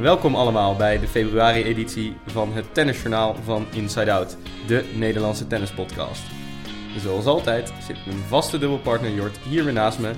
Welkom 0.00 0.34
allemaal 0.34 0.76
bij 0.76 0.98
de 0.98 1.08
februari-editie 1.08 2.16
van 2.26 2.52
het 2.52 2.74
Tennisjournaal 2.74 3.36
van 3.44 3.66
Inside 3.72 4.12
Out, 4.12 4.36
de 4.66 4.84
Nederlandse 4.94 5.46
tennispodcast. 5.46 6.22
Zoals 6.98 7.24
altijd 7.24 7.72
zit 7.86 8.06
mijn 8.06 8.18
vaste 8.18 8.58
dubbelpartner 8.58 9.14
Jort 9.14 9.36
hier 9.36 9.64
weer 9.64 9.72
naast 9.72 9.98
me. 9.98 10.10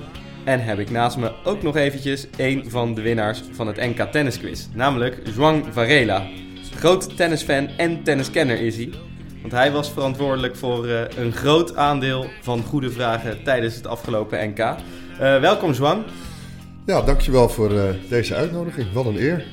En 0.43 0.63
heb 0.63 0.79
ik 0.79 0.89
naast 0.89 1.17
me 1.17 1.31
ook 1.43 1.61
nog 1.61 1.75
eventjes 1.75 2.27
een 2.37 2.69
van 2.69 2.93
de 2.93 3.01
winnaars 3.01 3.43
van 3.51 3.67
het 3.67 3.75
NK 3.75 4.01
Tennisquiz, 4.01 4.67
namelijk 4.73 5.21
Joan 5.35 5.65
Varela. 5.71 6.27
Groot 6.75 7.17
tennisfan 7.17 7.67
en 7.67 8.03
tenniskenner 8.03 8.61
is 8.61 8.75
hij. 8.75 8.89
Want 9.41 9.53
hij 9.53 9.71
was 9.71 9.91
verantwoordelijk 9.91 10.55
voor 10.55 10.87
uh, 10.87 11.01
een 11.17 11.33
groot 11.33 11.75
aandeel 11.75 12.25
van 12.41 12.63
goede 12.63 12.91
vragen 12.91 13.43
tijdens 13.43 13.75
het 13.75 13.87
afgelopen 13.87 14.49
NK. 14.49 14.59
Uh, 14.59 14.75
welkom 15.39 15.71
Joan. 15.71 16.03
Ja, 16.85 17.01
dankjewel 17.01 17.49
voor 17.49 17.71
uh, 17.71 17.83
deze 18.09 18.35
uitnodiging. 18.35 18.93
Wat 18.93 19.05
een 19.05 19.21
eer, 19.21 19.45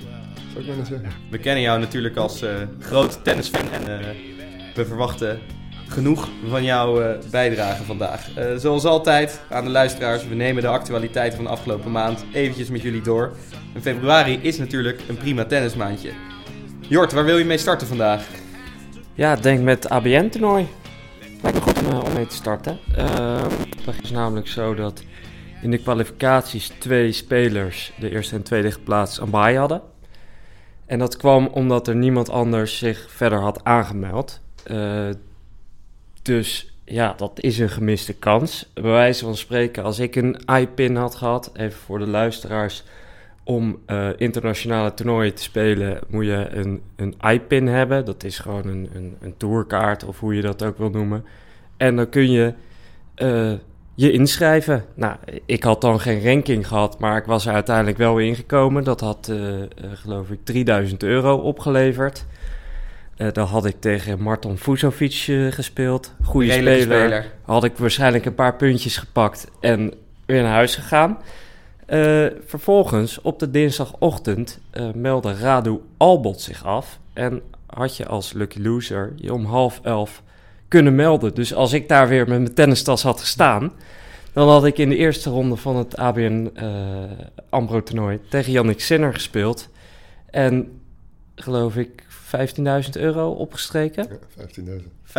zou 0.49 0.61
ik 0.61 0.67
bijna 0.67 0.85
zeggen. 0.85 1.09
We 1.31 1.39
kennen 1.39 1.63
jou 1.63 1.81
natuurlijk 1.81 2.17
als 2.17 2.45
groot 2.81 3.25
tennisfan 3.25 3.71
en 3.73 3.85
we 4.75 4.87
verwachten 4.87 5.39
genoeg 5.89 6.29
van 6.49 6.65
jouw 6.65 7.19
bijdrage 7.31 7.85
vandaag. 7.85 8.29
zoals 8.57 8.85
altijd 8.85 9.41
aan 9.51 9.65
de 9.65 9.71
luisteraars, 9.71 10.29
we 10.29 10.35
nemen 10.35 10.63
de 10.63 10.69
actualiteiten 10.69 11.37
van 11.37 11.45
de 11.45 11.51
afgelopen 11.51 11.91
maand 11.91 12.25
eventjes 12.33 12.69
met 12.69 12.83
jullie 12.83 13.03
door. 13.03 13.33
En 13.75 13.83
februari 13.83 14.39
is 14.43 14.59
natuurlijk 14.59 15.01
een 15.09 15.17
prima 15.17 15.45
tennismaandje. 15.45 16.11
Jort, 16.81 17.13
waar 17.13 17.25
wil 17.25 17.39
je 17.39 17.45
mee 17.45 17.59
starten 17.59 17.87
vandaag? 17.87 18.27
Ja, 19.15 19.33
ik 19.33 19.43
denk 19.43 19.63
met 19.63 19.83
het 19.83 19.93
ABN-toernooi. 19.93 20.67
Lijkt 21.43 21.59
me 21.59 21.63
goed 21.63 21.83
om, 21.83 21.99
om 21.99 22.13
mee 22.13 22.27
te 22.27 22.35
starten. 22.35 22.79
Uh, 22.99 23.43
het 23.85 24.03
is 24.03 24.11
namelijk 24.11 24.49
zo 24.49 24.75
dat 24.75 25.03
in 25.63 25.71
de 25.71 25.79
kwalificaties 25.79 26.73
twee 26.79 27.13
spelers 27.13 27.93
de 27.99 28.11
eerste 28.11 28.35
en 28.35 28.43
tweede 28.43 28.73
plaats 28.85 29.21
aan 29.21 29.31
baai 29.31 29.57
hadden. 29.57 29.83
En 30.89 30.99
dat 30.99 31.17
kwam 31.17 31.47
omdat 31.47 31.89
er 31.89 31.97
niemand 31.97 32.31
anders 32.31 32.79
zich 32.79 33.11
verder 33.11 33.39
had 33.39 33.65
aangemeld. 33.65 34.41
Uh, 34.71 35.09
dus 36.23 36.75
ja, 36.85 37.15
dat 37.17 37.41
is 37.41 37.59
een 37.59 37.71
gemiste 37.71 38.15
kans. 38.15 38.71
Bij 38.75 38.83
wijze 38.83 39.25
van 39.25 39.37
spreken, 39.37 39.85
als 39.85 39.99
ik 39.99 40.17
een 40.17 40.37
iPin 40.47 40.97
had 40.97 41.15
gehad, 41.15 41.51
even 41.55 41.79
voor 41.79 41.99
de 41.99 42.07
luisteraars, 42.07 42.85
om 43.45 43.79
uh, 43.87 44.09
internationale 44.17 44.95
toernooien 44.95 45.35
te 45.35 45.43
spelen 45.43 45.99
moet 46.09 46.25
je 46.25 46.49
een, 46.51 46.83
een 46.97 47.15
iPin 47.21 47.67
hebben. 47.67 48.05
Dat 48.05 48.25
is 48.25 48.39
gewoon 48.39 48.67
een, 48.67 48.91
een, 48.95 49.17
een 49.21 49.37
tourkaart 49.37 50.05
of 50.05 50.21
hoe 50.21 50.35
je 50.35 50.43
dat 50.43 50.63
ook 50.63 50.79
wil 50.79 50.91
noemen. 50.91 51.25
En 51.77 51.97
dan 51.97 52.09
kun 52.09 52.31
je 52.31 52.55
uh, 53.17 53.53
je 53.99 54.13
inschrijven. 54.13 54.85
Nou, 54.95 55.17
ik 55.47 55.63
had 55.63 55.81
dan 55.81 56.01
geen 56.01 56.25
ranking 56.25 56.67
gehad, 56.67 56.99
maar 56.99 57.17
ik 57.17 57.25
was 57.25 57.47
er 57.47 57.53
uiteindelijk 57.53 57.97
wel 57.97 58.19
ingekomen. 58.19 58.85
Dat 58.85 59.01
had, 59.01 59.29
uh, 59.31 59.63
geloof 59.95 60.31
ik, 60.31 60.39
3000 60.45 61.03
euro 61.03 61.37
opgeleverd. 61.37 62.25
daar 63.17 63.47
had 63.47 63.65
ik 63.65 63.77
tegen 63.81 64.21
Marton 64.23 64.59
Fusovic 64.59 65.13
gespeeld. 65.51 66.15
Goede 66.23 66.53
speler. 66.53 66.81
speler. 66.81 67.33
Had 67.43 67.65
ik 67.65 67.77
waarschijnlijk 67.77 68.25
een 68.25 68.35
paar 68.35 68.57
puntjes 68.57 68.97
gepakt 68.97 69.51
en 69.61 69.95
weer 70.27 70.43
naar 70.43 70.53
huis 70.53 70.75
gegaan. 70.75 71.19
Uh, 71.89 72.27
vervolgens, 72.47 73.21
op 73.21 73.39
de 73.39 73.51
dinsdagochtend, 73.51 74.61
uh, 74.75 74.93
meldde 74.95 75.35
Radu 75.35 75.81
Albot 75.97 76.41
zich 76.41 76.65
af. 76.65 76.99
En 77.13 77.43
had 77.67 77.97
je 77.97 78.07
als 78.07 78.33
lucky 78.33 78.61
loser 78.61 79.13
je 79.17 79.33
om 79.33 79.45
half 79.45 79.81
elf 79.83 80.23
kunnen 80.69 80.95
melden. 80.95 81.35
Dus 81.35 81.55
als 81.55 81.73
ik 81.73 81.89
daar 81.89 82.09
weer 82.09 82.29
met 82.29 82.41
mijn 82.41 82.55
tennistas 82.55 83.03
had 83.03 83.21
gestaan... 83.21 83.73
dan 84.33 84.49
had 84.49 84.65
ik 84.65 84.79
in 84.79 84.89
de 84.89 84.97
eerste 84.97 85.31
ronde 85.31 85.57
van 85.57 85.77
het 85.77 85.97
ABN 85.97 86.51
uh, 86.57 86.65
Ambro-toernooi... 87.49 88.21
tegen 88.29 88.53
Yannick 88.53 88.81
Sinner 88.81 89.15
gespeeld. 89.15 89.69
En 90.31 90.81
geloof 91.35 91.77
ik 91.77 92.03
15.000 92.37 92.91
euro 92.93 93.31
opgestreken. 93.31 94.07
Ja, 94.37 94.45
15.000. 94.47 94.83
15.000 95.09 95.13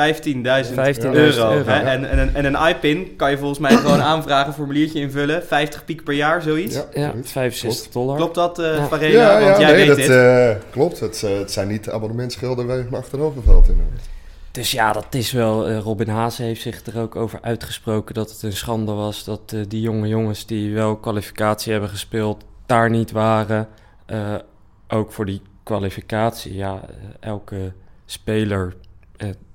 euro. 1.01 1.51
euro. 1.51 1.69
En, 1.69 2.09
en, 2.09 2.35
en, 2.35 2.45
een 2.45 2.67
iPin 2.67 3.15
kan 3.15 3.31
je 3.31 3.37
volgens 3.37 3.59
mij 3.59 3.75
gewoon 3.75 4.01
aanvragen, 4.13 4.53
formuliertje 4.53 4.99
invullen. 4.99 5.45
50 5.45 5.85
piek 5.85 6.03
per 6.03 6.13
jaar, 6.13 6.41
zoiets. 6.41 6.75
Ja, 6.75 6.85
ja 6.93 7.13
65 7.23 7.91
dollar. 7.91 8.15
Klopt 8.15 8.35
dat, 8.35 8.59
uh, 8.59 8.75
ja. 8.75 8.87
Varela? 8.87 9.39
Ja, 9.39 9.45
Want 9.45 9.57
jij 9.57 9.71
nee, 9.71 9.75
weet 9.75 9.87
dat, 9.87 9.97
dit. 9.97 10.09
Uh, 10.09 10.51
klopt. 10.71 10.99
Het, 10.99 11.21
uh, 11.25 11.37
het 11.37 11.51
zijn 11.51 11.67
niet 11.67 11.89
abonnementsgelden 11.89 12.67
waar 12.67 12.77
je 12.77 12.85
me 12.89 12.97
achterover 12.97 13.43
valt. 13.43 13.67
Inderdaad. 13.69 14.18
Dus 14.59 14.71
ja, 14.71 14.93
dat 14.93 15.15
is 15.15 15.31
wel. 15.31 15.69
Uh, 15.69 15.79
Robin 15.79 16.07
Haase 16.07 16.43
heeft 16.43 16.61
zich 16.61 16.85
er 16.85 16.99
ook 16.99 17.15
over 17.15 17.39
uitgesproken 17.41 18.13
dat 18.13 18.31
het 18.31 18.43
een 18.43 18.53
schande 18.53 18.91
was 18.91 19.23
dat 19.23 19.51
uh, 19.51 19.65
die 19.67 19.81
jonge 19.81 20.07
jongens 20.07 20.45
die 20.45 20.73
wel 20.73 20.97
kwalificatie 20.97 21.71
hebben 21.71 21.89
gespeeld, 21.89 22.43
daar 22.65 22.89
niet 22.89 23.11
waren. 23.11 23.67
Uh, 24.07 24.35
ook 24.87 25.11
voor 25.11 25.25
die 25.25 25.41
kwalificatie, 25.63 26.55
ja, 26.55 26.81
elke 27.19 27.73
speler 28.05 28.75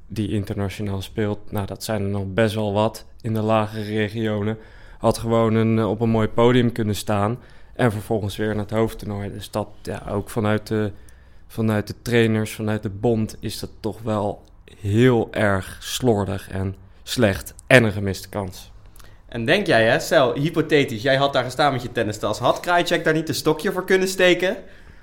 die 0.07 0.31
internationaal 0.31 1.03
speelt, 1.03 1.53
nou 1.53 1.67
dat 1.67 1.85
zijn 1.85 2.03
er 2.03 2.09
nog 2.09 2.27
best 2.27 2.55
wel 2.55 2.73
wat 2.73 3.07
in 3.21 3.35
de 3.35 3.43
lagere 3.43 3.85
regionen, 3.85 4.59
had 4.99 5.19
gewoon 5.19 5.55
een, 5.55 5.85
op 5.85 6.01
een 6.01 6.11
mooi 6.11 6.29
podium 6.29 6.73
kunnen 6.73 6.97
staan 6.97 7.39
en 7.75 7.93
vervolgens 7.93 8.37
weer 8.37 8.49
naar 8.49 8.65
het 8.65 8.71
hoofdtoernooi. 8.71 9.33
Dus 9.33 9.51
dat 9.51 9.69
ja, 9.83 10.03
ook 10.09 10.31
vanuit 10.31 10.67
de, 10.67 10.93
vanuit 11.47 11.87
de 11.87 11.95
trainers, 12.03 12.55
vanuit 12.55 12.83
de 12.83 12.91
bond 12.91 13.37
is 13.41 13.61
dat 13.61 13.71
toch 13.81 14.03
wel 14.03 14.43
heel 14.81 15.29
erg 15.31 15.77
slordig 15.81 16.51
en 16.51 16.77
slecht 17.03 17.55
en 17.67 17.85
een 17.85 17.93
gemiste 17.93 18.29
kans. 18.29 18.73
En 19.29 19.45
denk 19.45 19.67
jij, 19.67 19.85
hè, 19.85 19.99
stel, 19.99 20.35
hypothetisch, 20.35 21.03
jij 21.03 21.17
had 21.17 21.33
daar 21.33 21.45
gestaan 21.45 21.73
met 21.73 21.83
je 21.83 21.93
tennistas. 21.93 22.39
Had 22.39 22.61
Krajicek 22.61 23.05
daar 23.05 23.15
niet 23.15 23.29
een 23.29 23.35
stokje 23.35 23.73
voor 23.73 23.85
kunnen 23.85 24.09
steken? 24.09 24.57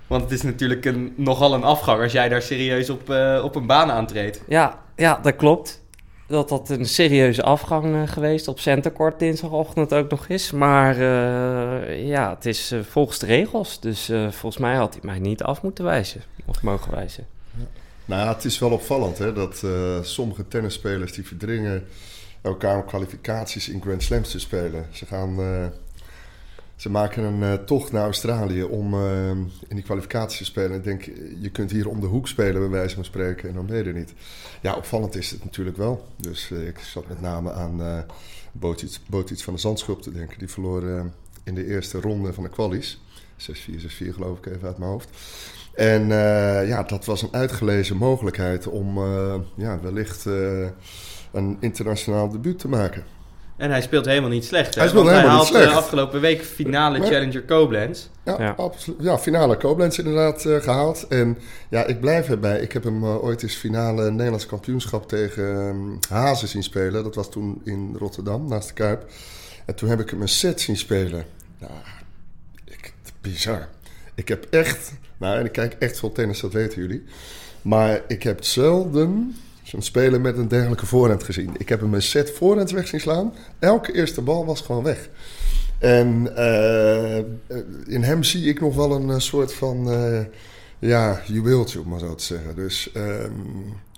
Want 0.07 0.21
het 0.21 0.31
is 0.31 0.41
natuurlijk 0.41 0.85
een, 0.85 1.13
nogal 1.17 1.53
een 1.53 1.63
afgang 1.63 2.01
als 2.01 2.11
jij 2.11 2.29
daar 2.29 2.41
serieus 2.41 2.89
op, 2.89 3.09
uh, 3.09 3.41
op 3.43 3.55
een 3.55 3.65
baan 3.65 3.91
aantreedt. 3.91 4.43
Ja, 4.47 4.79
ja, 4.95 5.19
dat 5.21 5.35
klopt. 5.35 5.83
Dat 6.27 6.49
dat 6.49 6.69
een 6.69 6.85
serieuze 6.85 7.43
afgang 7.43 7.85
uh, 7.85 8.01
geweest 8.05 8.47
op 8.47 8.59
centercourt 8.59 9.19
dinsdagochtend 9.19 9.93
ook 9.93 10.09
nog 10.09 10.27
is. 10.27 10.51
Maar 10.51 10.97
uh, 10.97 12.07
ja, 12.07 12.29
het 12.29 12.45
is 12.45 12.73
volgens 12.81 13.19
de 13.19 13.25
regels. 13.25 13.79
Dus 13.79 14.05
volgens 14.29 14.57
mij 14.57 14.75
had 14.75 14.93
hij 14.93 15.01
mij 15.03 15.19
niet 15.19 15.43
af 15.43 15.61
moeten 15.61 15.83
wijzen. 15.83 16.21
Of 16.45 16.61
mogen 16.61 16.91
wijzen. 16.91 17.27
Nou, 18.05 18.33
het 18.33 18.45
is 18.45 18.59
wel 18.59 18.71
opvallend 18.71 19.17
hè, 19.17 19.33
dat 19.33 19.63
sommige 20.01 20.47
tennisspelers 20.47 21.13
die 21.13 21.27
verdringen 21.27 21.83
elkaar 22.41 22.75
om 22.75 22.85
kwalificaties 22.85 23.69
in 23.69 23.81
Grand 23.81 24.03
Slams 24.03 24.31
te 24.31 24.39
spelen. 24.39 24.85
Ze 24.91 25.05
gaan 25.05 25.39
ze 26.75 26.89
maken 26.89 27.23
een 27.23 27.41
uh, 27.41 27.53
tocht 27.53 27.91
naar 27.91 28.03
Australië 28.03 28.63
om 28.63 28.95
in 29.67 29.75
die 29.75 29.83
kwalificatie 29.83 30.37
te 30.37 30.45
spelen. 30.45 30.77
Ik 30.77 30.83
denk, 30.83 31.03
je 31.39 31.49
kunt 31.51 31.71
hier 31.71 31.89
om 31.89 31.99
de 31.99 32.05
hoek 32.05 32.27
spelen, 32.27 32.61
bij 32.61 32.69
wijze 32.69 32.95
van 32.95 33.05
spreken, 33.05 33.49
en 33.49 33.55
dan 33.55 33.65
ben 33.65 33.77
je 33.77 33.83
er 33.83 33.93
niet. 33.93 34.13
Ja, 34.61 34.75
opvallend 34.75 35.15
is 35.15 35.31
het 35.31 35.43
natuurlijk 35.43 35.77
wel. 35.77 36.05
Dus 36.15 36.51
ik 36.51 36.79
zat 36.79 37.07
met 37.07 37.21
name 37.21 37.51
aan 37.51 37.81
uh, 37.81 37.99
Botic 39.09 39.39
van 39.39 39.53
de 39.53 39.59
Zandschulp 39.59 40.01
te 40.01 40.11
denken. 40.11 40.39
Die 40.39 40.49
verloor 40.49 41.11
in 41.43 41.55
de 41.55 41.65
eerste 41.65 42.01
ronde 42.01 42.33
van 42.33 42.43
de 42.43 42.49
kwalies. 42.49 42.99
6-4, 43.37 43.53
6-4 43.53 44.13
geloof 44.13 44.37
ik 44.37 44.45
even 44.45 44.67
uit 44.67 44.77
mijn 44.77 44.91
hoofd. 44.91 45.09
En 45.73 46.07
ja, 46.67 46.83
dat 46.83 47.05
was 47.05 47.21
een 47.21 47.33
uitgelezen 47.33 47.97
mogelijkheid 47.97 48.67
om 48.67 48.99
ja, 49.55 49.79
wellicht 49.81 50.25
een 51.31 51.57
internationaal 51.59 52.29
debuut 52.29 52.59
te 52.59 52.67
maken. 52.67 53.03
En 53.57 53.69
hij 53.71 53.81
speelt 53.81 54.05
helemaal 54.05 54.29
niet 54.29 54.45
slecht. 54.45 54.73
Hè? 54.75 54.81
Hij 54.81 54.89
speelt 54.89 55.07
helemaal 55.07 55.29
hij 55.29 55.37
niet 55.37 55.47
slecht. 55.47 55.73
afgelopen 55.73 56.21
week 56.21 56.41
finale 56.45 56.97
Maar- 56.99 57.07
Challenger 57.07 57.43
Koblenz. 57.43 58.05
Ja, 58.25 58.35
Ja. 58.39 58.53
absoluut. 58.57 59.01
Ja, 59.01 59.17
finale 59.17 59.57
Koblenz 59.57 59.97
inderdaad 59.97 60.45
eh, 60.45 60.55
gehaald. 60.55 61.07
En 61.07 61.37
ja, 61.69 61.85
ik 61.85 61.99
blijf 61.99 62.29
erbij. 62.29 62.59
Ik 62.59 62.71
heb 62.71 62.83
hem 62.83 63.03
eh, 63.03 63.23
ooit 63.23 63.43
eens 63.43 63.55
finale 63.55 64.11
Nederlands 64.11 64.45
kampioenschap 64.45 65.07
tegen 65.07 65.67
ehm, 65.67 66.13
Hazen 66.13 66.47
zien 66.47 66.63
spelen. 66.63 67.03
Dat 67.03 67.15
was 67.15 67.29
toen 67.31 67.61
in 67.65 67.95
Rotterdam, 67.99 68.47
naast 68.47 68.67
de 68.67 68.73
Kuip. 68.73 69.05
En 69.65 69.75
toen 69.75 69.89
heb 69.89 69.99
ik 69.99 70.09
hem 70.09 70.21
een 70.21 70.27
set 70.27 70.61
zien 70.61 70.77
spelen. 70.77 71.25
Nou, 71.59 71.71
ik, 72.65 72.93
bizar. 73.21 73.67
Ik 74.15 74.27
heb 74.27 74.45
echt... 74.49 74.91
Nou, 75.21 75.39
en 75.39 75.45
ik 75.45 75.51
kijk 75.51 75.75
echt 75.79 75.99
veel 75.99 76.11
tennis, 76.11 76.39
dat 76.39 76.53
weten 76.53 76.81
jullie. 76.81 77.03
Maar 77.61 78.01
ik 78.07 78.23
heb 78.23 78.43
zelden 78.43 79.35
zo'n 79.63 79.81
speler 79.81 80.21
met 80.21 80.37
een 80.37 80.47
dergelijke 80.47 80.85
voorhand 80.85 81.23
gezien. 81.23 81.55
Ik 81.57 81.69
heb 81.69 81.79
hem 81.79 81.93
een 81.93 82.01
set 82.01 82.31
voorhand 82.31 82.71
weg 82.71 82.87
zien 82.87 82.99
slaan. 82.99 83.33
Elke 83.59 83.93
eerste 83.93 84.21
bal 84.21 84.45
was 84.45 84.61
gewoon 84.61 84.83
weg. 84.83 85.09
En 85.79 86.35
eh, 86.35 87.17
in 87.85 88.03
hem 88.03 88.23
zie 88.23 88.49
ik 88.49 88.61
nog 88.61 88.75
wel 88.75 88.91
een 88.91 89.09
eh, 89.09 89.19
soort 89.19 89.53
van 89.53 89.91
eh, 89.91 90.19
ja, 90.79 91.21
juweeltje, 91.25 91.79
om 91.79 91.89
maar 91.89 91.99
zo 91.99 92.15
te 92.15 92.23
zeggen. 92.23 92.55
Dus 92.55 92.91
ehm, 92.91 93.31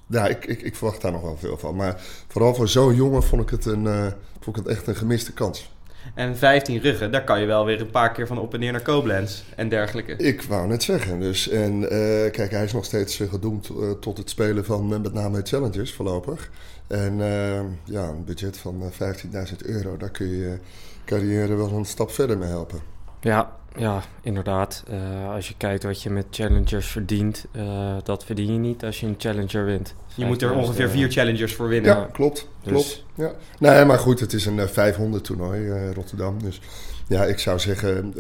ja, 0.08 0.28
ik, 0.28 0.46
ik, 0.46 0.62
ik 0.62 0.76
verwacht 0.76 1.02
daar 1.02 1.12
nog 1.12 1.22
wel 1.22 1.38
veel 1.38 1.58
van. 1.58 1.76
Maar 1.76 2.02
vooral 2.28 2.56
voor 2.56 2.68
zo'n 2.68 2.96
jongen 2.96 3.24
vond 3.24 3.42
ik 3.42 3.50
het, 3.50 3.66
een, 3.66 4.14
vond 4.40 4.58
ik 4.58 4.64
het 4.64 4.76
echt 4.76 4.88
een 4.88 4.96
gemiste 4.96 5.34
kans. 5.34 5.73
En 6.14 6.38
15 6.38 6.80
ruggen, 6.80 7.12
daar 7.12 7.24
kan 7.24 7.40
je 7.40 7.46
wel 7.46 7.66
weer 7.66 7.82
een 7.82 7.92
paar 7.92 8.12
keer 8.12 8.28
van 8.28 8.40
op 8.40 8.54
en 8.54 8.60
neer 8.60 8.72
naar 8.72 8.82
Koblenz 8.82 9.42
en 9.56 9.70
dergelijke. 9.70 10.16
Ik 10.16 10.42
wou 10.42 10.68
net 10.68 10.84
zeggen. 10.84 11.20
Dus, 11.20 11.50
en 11.50 11.84
eh, 11.84 12.32
kijk, 12.32 12.52
hij 12.52 12.64
is 12.64 12.74
nog 12.74 12.86
steeds 12.86 13.20
eh, 13.20 13.30
gedoemd 13.30 13.70
eh, 13.70 13.92
tot 13.92 14.18
het 14.18 14.30
spelen 14.30 14.66
van 14.66 14.88
met 14.88 15.14
name 15.14 15.42
challenges 15.44 15.94
voorlopig. 15.94 16.50
En 16.88 17.18
ja, 17.86 18.08
een 18.08 18.24
budget 18.26 18.58
van 18.58 18.92
eh, 19.00 19.14
15.000 19.14 19.58
euro, 19.66 19.98
daar 19.98 20.10
kun 20.10 20.28
je 20.28 20.38
je 20.38 20.58
carrière 21.06 21.56
wel 21.56 21.72
een 21.72 21.86
stap 21.86 22.12
verder 22.12 22.38
mee 22.38 22.50
helpen. 22.50 22.93
Ja, 23.24 23.52
ja, 23.76 24.02
inderdaad. 24.22 24.84
Uh, 24.92 25.34
als 25.34 25.48
je 25.48 25.54
kijkt 25.58 25.84
wat 25.84 26.02
je 26.02 26.10
met 26.10 26.26
challengers 26.30 26.88
verdient, 26.88 27.46
uh, 27.56 27.96
dat 28.04 28.26
verdien 28.26 28.54
je 28.54 28.60
niet 28.60 28.84
als 28.84 29.00
je 29.00 29.08
een 29.08 29.16
challenger 29.18 29.66
wint. 29.66 29.96
Je 30.16 30.26
moet 30.26 30.42
er 30.42 30.54
ongeveer 30.54 30.90
vier 30.90 31.12
challengers 31.12 31.56
voor 31.56 31.68
winnen. 31.68 31.96
Ja, 31.96 32.10
klopt. 32.12 32.48
Dus. 32.62 32.72
klopt. 32.72 33.04
Ja. 33.16 33.32
Nee, 33.60 33.86
maar 33.86 34.00
goed, 34.00 34.20
het 34.20 34.34
is 34.34 34.46
een 34.46 34.68
500 34.70 35.24
toernooi 35.24 35.92
Rotterdam. 35.94 36.44
Dus 36.44 36.62
ja, 37.08 37.24
ik 37.24 37.40
zou 37.40 37.60
zeggen 37.60 38.14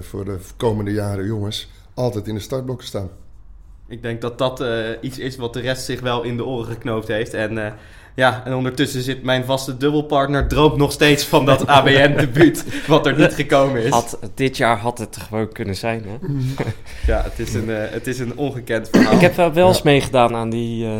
voor 0.00 0.24
de 0.24 0.38
komende 0.56 0.92
jaren, 0.92 1.26
jongens, 1.26 1.70
altijd 1.94 2.26
in 2.26 2.34
de 2.34 2.40
startblokken 2.40 2.86
staan. 2.86 3.10
Ik 3.88 4.02
denk 4.02 4.20
dat 4.20 4.38
dat 4.38 4.64
iets 5.00 5.18
is 5.18 5.36
wat 5.36 5.52
de 5.52 5.60
rest 5.60 5.84
zich 5.84 6.00
wel 6.00 6.22
in 6.22 6.36
de 6.36 6.44
oren 6.44 6.66
geknoopt 6.66 7.08
heeft. 7.08 7.34
En 7.34 7.74
ja, 8.18 8.42
en 8.44 8.54
ondertussen 8.54 9.02
zit 9.02 9.22
mijn 9.22 9.44
vaste 9.44 9.76
dubbelpartner 9.76 10.48
droomt 10.48 10.76
nog 10.76 10.92
steeds 10.92 11.24
van 11.24 11.44
dat 11.44 11.66
ABN-debuut, 11.76 12.64
wat 12.86 13.06
er 13.06 13.18
niet 13.18 13.32
gekomen 13.32 13.82
is. 13.82 13.90
Had, 13.90 14.18
dit 14.34 14.56
jaar 14.56 14.76
had 14.78 14.98
het 14.98 15.16
gewoon 15.16 15.52
kunnen 15.52 15.76
zijn, 15.76 16.04
hè? 16.06 16.16
ja, 17.12 17.22
het 17.22 17.38
is, 17.38 17.54
een, 17.54 17.68
uh, 17.68 17.76
het 17.78 18.06
is 18.06 18.18
een 18.18 18.36
ongekend 18.36 18.88
verhaal. 18.88 19.12
Ik 19.12 19.20
heb 19.20 19.34
wel, 19.34 19.52
wel 19.52 19.68
eens 19.68 19.82
meegedaan 19.82 20.34
aan 20.34 20.50
die, 20.50 20.84
uh, 20.84 20.92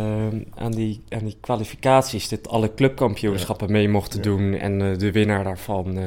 aan, 0.54 0.70
die, 0.70 1.02
aan 1.08 1.24
die 1.24 1.36
kwalificaties, 1.40 2.28
dat 2.28 2.48
alle 2.48 2.74
clubkampioenschappen 2.74 3.72
mee 3.72 3.88
mochten 3.88 4.22
doen. 4.22 4.54
En 4.54 4.80
uh, 4.80 4.98
de 4.98 5.12
winnaar 5.12 5.44
daarvan 5.44 5.98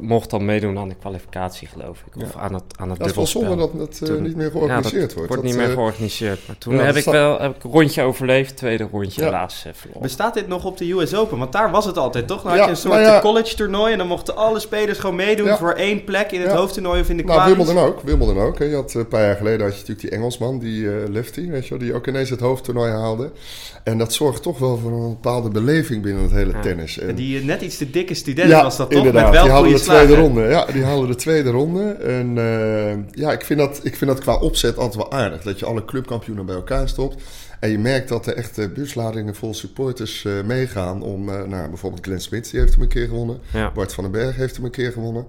mocht 0.00 0.30
dan 0.30 0.44
meedoen 0.44 0.78
aan 0.78 0.88
de 0.88 0.94
kwalificatie, 0.94 1.68
geloof 1.68 2.04
ik. 2.06 2.22
Of 2.22 2.36
aan 2.36 2.54
het, 2.54 2.64
aan 2.76 2.90
het 2.90 2.98
dat 2.98 3.08
is 3.08 3.14
wel 3.14 3.26
zonde 3.26 3.56
dat 3.56 3.98
het 3.98 4.20
niet 4.20 4.36
meer 4.36 4.50
georganiseerd 4.50 5.14
wordt. 5.14 5.28
wordt 5.28 5.44
niet 5.44 5.56
meer 5.56 5.68
georganiseerd. 5.68 6.46
Maar 6.46 6.58
toen 6.58 6.78
heb 6.78 6.96
ik 6.96 7.04
wel 7.04 7.40
heb 7.40 7.56
ik 7.56 7.64
een 7.64 7.70
rondje 7.70 8.02
overleefd, 8.02 8.56
tweede 8.56 8.88
rondje 8.92 9.24
helaas 9.24 9.57
Bestaat 10.00 10.34
dit 10.34 10.48
nog 10.48 10.64
op 10.64 10.78
de 10.78 10.92
US 10.92 11.14
Open? 11.14 11.38
Want 11.38 11.52
daar 11.52 11.70
was 11.70 11.84
het 11.84 11.98
altijd, 11.98 12.26
toch? 12.26 12.42
Dan 12.42 12.52
had 12.52 12.64
je 12.64 12.70
een 12.70 12.76
soort 12.76 13.00
nou 13.00 13.20
college 13.20 13.56
toernooi 13.56 13.92
en 13.92 13.98
dan 13.98 14.06
mochten 14.06 14.36
alle 14.36 14.60
spelers 14.60 14.98
gewoon 14.98 15.16
meedoen 15.16 15.56
voor 15.56 15.72
één 15.72 16.04
plek 16.04 16.32
in 16.32 16.40
het 16.40 16.52
hoofdtoernooi 16.52 17.00
of 17.00 17.08
in 17.08 17.16
de 17.16 17.24
nou. 17.24 17.38
Nou, 17.38 17.56
Wimbledon 17.56 17.84
ook. 17.84 18.00
Wimbledon 18.00 18.38
ook. 18.38 18.58
Hè. 18.58 18.64
Je 18.64 18.74
had, 18.74 18.94
een 18.94 19.08
paar 19.08 19.22
jaar 19.22 19.36
geleden 19.36 19.60
had 19.60 19.72
je 19.72 19.78
natuurlijk 19.78 20.08
die 20.08 20.10
Engelsman, 20.18 20.58
die 20.58 20.80
uh, 20.80 20.92
Lefty, 21.08 21.48
weet 21.48 21.62
je 21.62 21.70
wel, 21.70 21.78
die 21.78 21.94
ook 21.94 22.06
ineens 22.06 22.30
het 22.30 22.40
hoofdtoernooi 22.40 22.90
haalde. 22.90 23.30
En 23.82 23.98
dat 23.98 24.12
zorgt 24.12 24.42
toch 24.42 24.58
wel 24.58 24.76
voor 24.76 24.92
een 24.92 25.08
bepaalde 25.08 25.48
beleving 25.48 26.02
binnen 26.02 26.22
het 26.22 26.32
hele 26.32 26.60
tennis. 26.60 26.98
En, 26.98 27.14
die 27.14 27.38
eh, 27.38 27.44
net 27.44 27.60
iets 27.60 27.76
te 27.76 27.90
dikke 27.90 28.14
student 28.14 28.52
was 28.52 28.76
dat 28.76 28.90
toch? 28.90 28.98
Inderdaad, 28.98 29.24
Met 29.24 29.32
wel 29.32 29.42
die 29.42 29.52
haalde 29.52 29.72
de 29.72 29.80
tweede 29.80 30.16
ronde. 30.16 30.42
Ja, 30.42 30.64
die 30.64 30.84
haalde 30.84 31.06
de 31.06 31.14
tweede 31.14 31.50
ronde. 31.50 31.90
En 31.90 32.36
uh, 32.36 33.22
ja, 33.22 33.32
ik 33.32 33.44
vind, 33.44 33.58
dat, 33.58 33.80
ik 33.82 33.96
vind 33.96 34.10
dat 34.10 34.20
qua 34.20 34.36
opzet 34.36 34.76
altijd 34.76 34.96
wel 34.96 35.12
aardig. 35.12 35.42
Dat 35.42 35.58
je 35.58 35.66
alle 35.66 35.84
clubkampioenen 35.84 36.46
bij 36.46 36.54
elkaar 36.54 36.88
stopt. 36.88 37.22
En 37.60 37.70
je 37.70 37.78
merkt 37.78 38.08
dat 38.08 38.26
er 38.26 38.34
echt 38.34 38.74
busladingen 38.74 39.34
vol 39.34 39.54
supporters 39.54 40.24
uh, 40.24 40.42
meegaan 40.42 41.02
om... 41.02 41.28
Uh, 41.28 41.42
nou, 41.42 41.68
bijvoorbeeld 41.68 42.04
Glenn 42.04 42.20
Smith, 42.20 42.50
die 42.50 42.60
heeft 42.60 42.72
hem 42.72 42.82
een 42.82 42.88
keer 42.88 43.06
gewonnen. 43.06 43.40
Bart 43.74 43.94
van 43.94 44.04
den 44.04 44.12
Berg 44.12 44.36
heeft 44.36 44.56
hem 44.56 44.64
een 44.64 44.70
keer 44.70 44.92
gewonnen. 44.92 45.26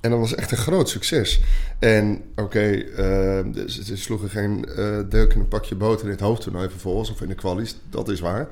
En 0.00 0.10
dat 0.10 0.18
was 0.18 0.34
echt 0.34 0.50
een 0.50 0.56
groot 0.56 0.88
succes. 0.88 1.40
En 1.78 2.22
oké, 2.30 2.42
okay, 2.42 2.74
uh, 2.74 3.66
ze 3.66 3.96
sloegen 3.96 4.30
geen 4.30 4.68
deuk 5.08 5.32
in 5.32 5.40
een 5.40 5.48
pakje 5.48 5.74
boter 5.74 6.04
in 6.04 6.10
het 6.10 6.20
hoofdtoernooi 6.20 6.68
vervolgens... 6.68 7.10
of 7.10 7.20
in 7.20 7.28
de 7.28 7.34
kwalies, 7.34 7.76
dat 7.90 8.08
is 8.08 8.20
waar. 8.20 8.48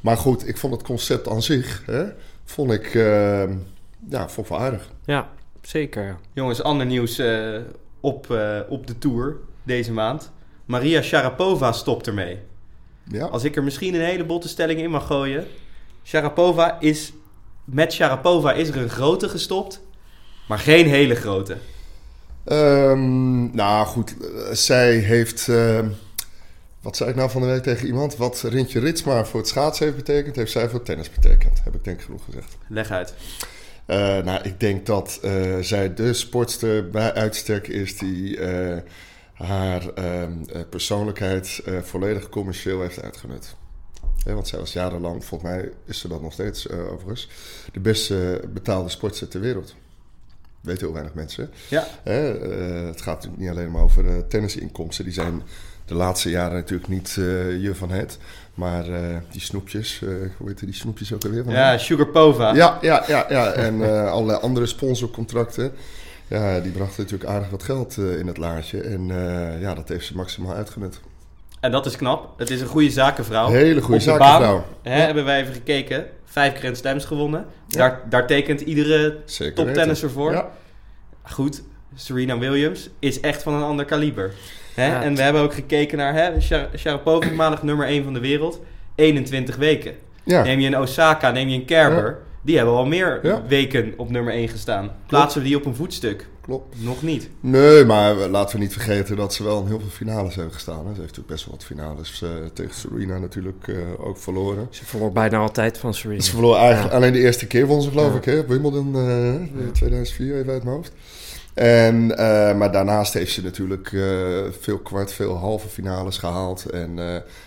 Maar 0.00 0.16
goed, 0.16 0.48
ik 0.48 0.56
vond 0.56 0.72
het 0.72 0.82
concept 0.82 1.28
aan 1.28 1.42
zich... 1.42 1.82
Hè, 1.86 2.04
vond 2.44 2.72
ik, 2.72 2.92
ja, 4.08 4.28
vond 4.28 4.50
aardig. 4.50 4.90
Ja, 5.04 5.28
zeker. 5.62 6.16
Jongens, 6.32 6.62
ander 6.62 6.86
nieuws 6.86 7.22
op, 8.00 8.36
op 8.68 8.86
de 8.86 8.98
Tour 8.98 9.36
deze 9.62 9.92
maand. 9.92 10.30
Maria 10.64 11.02
Sharapova 11.02 11.72
stopt 11.72 12.06
ermee. 12.06 12.38
Ja. 13.10 13.24
Als 13.24 13.44
ik 13.44 13.56
er 13.56 13.64
misschien 13.64 13.94
een 13.94 14.00
hele 14.00 14.24
botte 14.24 14.48
stelling 14.48 14.80
in 14.80 14.90
mag 14.90 15.06
gooien. 15.06 15.46
Sharapova 16.04 16.80
is, 16.80 17.12
met 17.64 17.92
Sharapova 17.92 18.52
is 18.52 18.68
er 18.68 18.76
een 18.76 18.88
grote 18.88 19.28
gestopt, 19.28 19.80
maar 20.48 20.58
geen 20.58 20.86
hele 20.86 21.14
grote. 21.14 21.56
Um, 22.44 23.56
nou 23.56 23.86
goed, 23.86 24.14
zij 24.52 24.96
heeft. 24.96 25.46
Uh, 25.46 25.86
wat 26.80 26.96
zei 26.96 27.10
ik 27.10 27.16
nou 27.16 27.30
van 27.30 27.40
de 27.40 27.46
week 27.46 27.62
tegen 27.62 27.86
iemand? 27.86 28.16
Wat 28.16 28.40
Rintje 28.40 28.80
Ritsma 28.80 29.24
voor 29.24 29.40
het 29.40 29.48
schaatsen 29.48 29.84
heeft 29.84 29.96
betekend, 29.96 30.36
heeft 30.36 30.52
zij 30.52 30.68
voor 30.68 30.82
tennis 30.82 31.10
betekend. 31.10 31.60
Heb 31.64 31.74
ik 31.74 31.84
denk 31.84 31.98
ik 31.98 32.04
genoeg 32.04 32.24
gezegd. 32.24 32.56
Leg 32.68 32.90
uit. 32.90 33.14
Uh, 33.86 33.96
nou, 33.96 34.40
ik 34.42 34.60
denk 34.60 34.86
dat 34.86 35.20
uh, 35.24 35.56
zij 35.60 35.94
de 35.94 36.12
sportster 36.12 36.90
bij 36.90 37.14
uitstek 37.14 37.68
is 37.68 37.98
die 37.98 38.38
haar 39.38 39.88
ehm, 39.94 40.32
eh, 40.52 40.60
persoonlijkheid 40.70 41.62
uh, 41.68 41.78
volledig 41.80 42.28
commercieel 42.28 42.80
heeft 42.80 43.02
uitgenut. 43.02 43.56
want 44.24 44.48
zij 44.48 44.58
was 44.58 44.72
jarenlang, 44.72 45.24
volgens 45.24 45.50
mij 45.50 45.70
is 45.84 45.98
ze 45.98 46.08
dat 46.08 46.22
nog 46.22 46.32
steeds 46.32 46.66
uh, 46.66 46.92
overigens, 46.92 47.28
de 47.72 47.80
beste 47.80 48.40
betaalde 48.52 48.88
sportster 48.88 49.28
ter 49.28 49.40
wereld. 49.40 49.74
Weet 50.60 50.80
heel 50.80 50.92
weinig 50.92 51.14
mensen. 51.14 51.50
Ja. 51.68 51.86
het 52.02 53.02
gaat 53.02 53.14
natuurlijk 53.14 53.40
niet 53.40 53.50
alleen 53.50 53.70
maar 53.70 53.82
over 53.82 54.26
tennisinkomsten. 54.26 55.04
Die 55.04 55.12
zijn 55.12 55.42
de 55.84 55.94
laatste 55.94 56.30
jaren 56.30 56.56
natuurlijk 56.56 56.88
niet 56.88 57.10
je 57.60 57.70
van 57.74 57.90
het. 57.90 58.18
Maar 58.54 58.84
die 59.30 59.40
snoepjes, 59.40 60.02
hoe 60.36 60.48
heet 60.48 60.58
die 60.58 60.74
snoepjes 60.74 61.12
ook 61.12 61.24
alweer? 61.24 61.44
Van 61.44 61.52
ja, 61.52 61.78
Sugar 61.78 62.06
Pova. 62.06 62.54
Ja, 62.54 62.78
ja, 62.80 63.04
ja, 63.06 63.26
ja. 63.28 63.52
en 63.52 63.80
allerlei 64.10 64.38
andere 64.40 64.66
sponsorcontracten. 64.66 65.72
Ja, 66.28 66.60
die 66.60 66.72
bracht 66.72 66.98
natuurlijk 66.98 67.30
aardig 67.30 67.50
wat 67.50 67.62
geld 67.62 67.96
uh, 67.96 68.18
in 68.18 68.26
het 68.26 68.36
laadje. 68.36 68.80
En 68.80 69.08
uh, 69.08 69.60
ja, 69.60 69.74
dat 69.74 69.88
heeft 69.88 70.06
ze 70.06 70.16
maximaal 70.16 70.54
uitgenut. 70.54 71.00
En 71.60 71.70
dat 71.70 71.86
is 71.86 71.96
knap. 71.96 72.38
Het 72.38 72.50
is 72.50 72.60
een 72.60 72.66
goede 72.66 72.90
zakenvrouw. 72.90 73.48
Hele 73.48 73.80
goede 73.80 74.00
zakenvrouw. 74.00 74.56
Baan, 74.56 74.64
hè, 74.82 75.00
Hebben 75.00 75.24
wij 75.24 75.40
even 75.40 75.54
gekeken. 75.54 76.06
Vijf 76.24 76.58
Grand 76.58 76.76
Slams 76.76 77.04
gewonnen. 77.04 77.46
Ja. 77.66 77.78
Daar, 77.78 78.00
daar 78.08 78.26
tekent 78.26 78.60
iedere 78.60 79.16
toptennisser 79.54 80.10
voor. 80.10 80.32
Ja. 80.32 80.50
Goed, 81.22 81.62
Serena 81.94 82.38
Williams 82.38 82.90
is 82.98 83.20
echt 83.20 83.42
van 83.42 83.54
een 83.54 83.62
ander 83.62 83.84
kaliber. 83.84 84.32
Hè? 84.74 85.00
En 85.00 85.14
we 85.14 85.22
hebben 85.22 85.42
ook 85.42 85.54
gekeken 85.54 85.98
naar 85.98 86.14
hè, 86.14 86.40
Sharapova, 86.76 87.30
maandag 87.42 87.62
nummer 87.62 87.86
1 87.86 88.04
van 88.04 88.14
de 88.14 88.20
wereld. 88.20 88.60
21 88.94 89.56
weken. 89.56 89.94
Neem 90.24 90.60
je 90.60 90.66
een 90.66 90.78
Osaka, 90.78 91.30
neem 91.30 91.48
je 91.48 91.54
een 91.54 91.64
Kerber 91.64 92.18
die 92.42 92.56
hebben 92.56 92.74
al 92.74 92.86
meer 92.86 93.40
weken 93.48 93.94
op 93.96 94.10
nummer 94.10 94.32
1 94.32 94.48
gestaan. 94.48 94.90
Plaatsen 95.06 95.42
we 95.42 95.46
die 95.46 95.56
op 95.56 95.66
een 95.66 95.74
voetstuk? 95.74 96.28
Klopt. 96.48 96.82
Nog 96.82 97.02
niet. 97.02 97.28
Nee, 97.40 97.84
maar 97.84 98.14
laten 98.14 98.56
we 98.56 98.62
niet 98.62 98.72
vergeten 98.72 99.16
dat 99.16 99.34
ze 99.34 99.44
wel 99.44 99.60
in 99.60 99.66
heel 99.66 99.80
veel 99.80 99.88
finales 99.88 100.34
hebben 100.34 100.54
gestaan. 100.54 100.86
Hè. 100.86 100.94
Ze 100.94 101.00
heeft 101.00 101.16
natuurlijk 101.16 101.28
best 101.28 101.44
wel 101.44 101.54
wat 101.54 101.64
finales 101.64 102.22
uh, 102.22 102.30
tegen 102.52 102.74
Serena 102.74 103.18
natuurlijk 103.18 103.66
uh, 103.66 103.78
ook 103.98 104.18
verloren. 104.18 104.66
Ze 104.70 104.84
verloor 104.84 105.12
bijna 105.12 105.38
altijd 105.38 105.78
van 105.78 105.94
Serena. 105.94 106.20
Ze 106.20 106.30
verloor 106.30 106.56
eigenlijk 106.56 106.94
alleen 106.94 107.12
de 107.12 107.18
eerste 107.18 107.46
keer 107.46 107.66
won 107.66 107.82
ze 107.82 107.90
geloof 107.90 108.14
ik, 108.14 108.24
hè, 108.24 108.46
Wimbledon 108.46 108.96
uh, 108.96 109.34
eh, 109.34 109.40
2004 109.72 110.34
even 110.38 110.52
uit 110.52 110.64
mijn 110.64 110.76
hoofd. 110.76 110.92
En, 111.54 112.06
maar 112.58 112.72
daarnaast 112.72 113.14
heeft 113.14 113.32
ze 113.32 113.42
natuurlijk 113.42 113.88
veel 114.60 114.78
kwart, 114.78 115.12
veel 115.12 115.36
halve 115.36 115.68
finales 115.68 116.18
gehaald. 116.18 116.70
En 116.70 116.96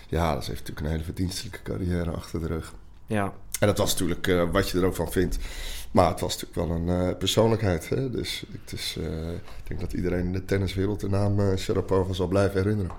ja, 0.08 0.40
ze 0.40 0.50
heeft 0.50 0.60
natuurlijk 0.60 0.80
een 0.80 0.92
hele 0.92 1.04
verdienstelijke 1.04 1.62
carrière 1.62 2.10
achter 2.10 2.40
de 2.40 2.46
rug. 2.46 2.72
Ja, 3.06 3.32
en 3.62 3.68
dat 3.68 3.78
was 3.78 3.92
natuurlijk 3.92 4.26
uh, 4.26 4.50
wat 4.50 4.68
je 4.68 4.78
er 4.78 4.84
ook 4.84 4.94
van 4.94 5.12
vindt. 5.12 5.38
Maar 5.90 6.08
het 6.08 6.20
was 6.20 6.42
natuurlijk 6.42 6.68
wel 6.68 6.76
een 6.76 7.08
uh, 7.08 7.16
persoonlijkheid. 7.16 7.88
Hè? 7.88 8.10
Dus 8.10 8.44
het 8.62 8.72
is, 8.72 8.96
uh, 8.98 9.32
ik 9.32 9.68
denk 9.68 9.80
dat 9.80 9.92
iedereen 9.92 10.24
in 10.24 10.32
de 10.32 10.44
tenniswereld 10.44 11.00
de 11.00 11.08
naam 11.08 11.56
Sharapova 11.56 12.12
zal 12.12 12.26
blijven 12.26 12.62
herinneren. 12.62 12.92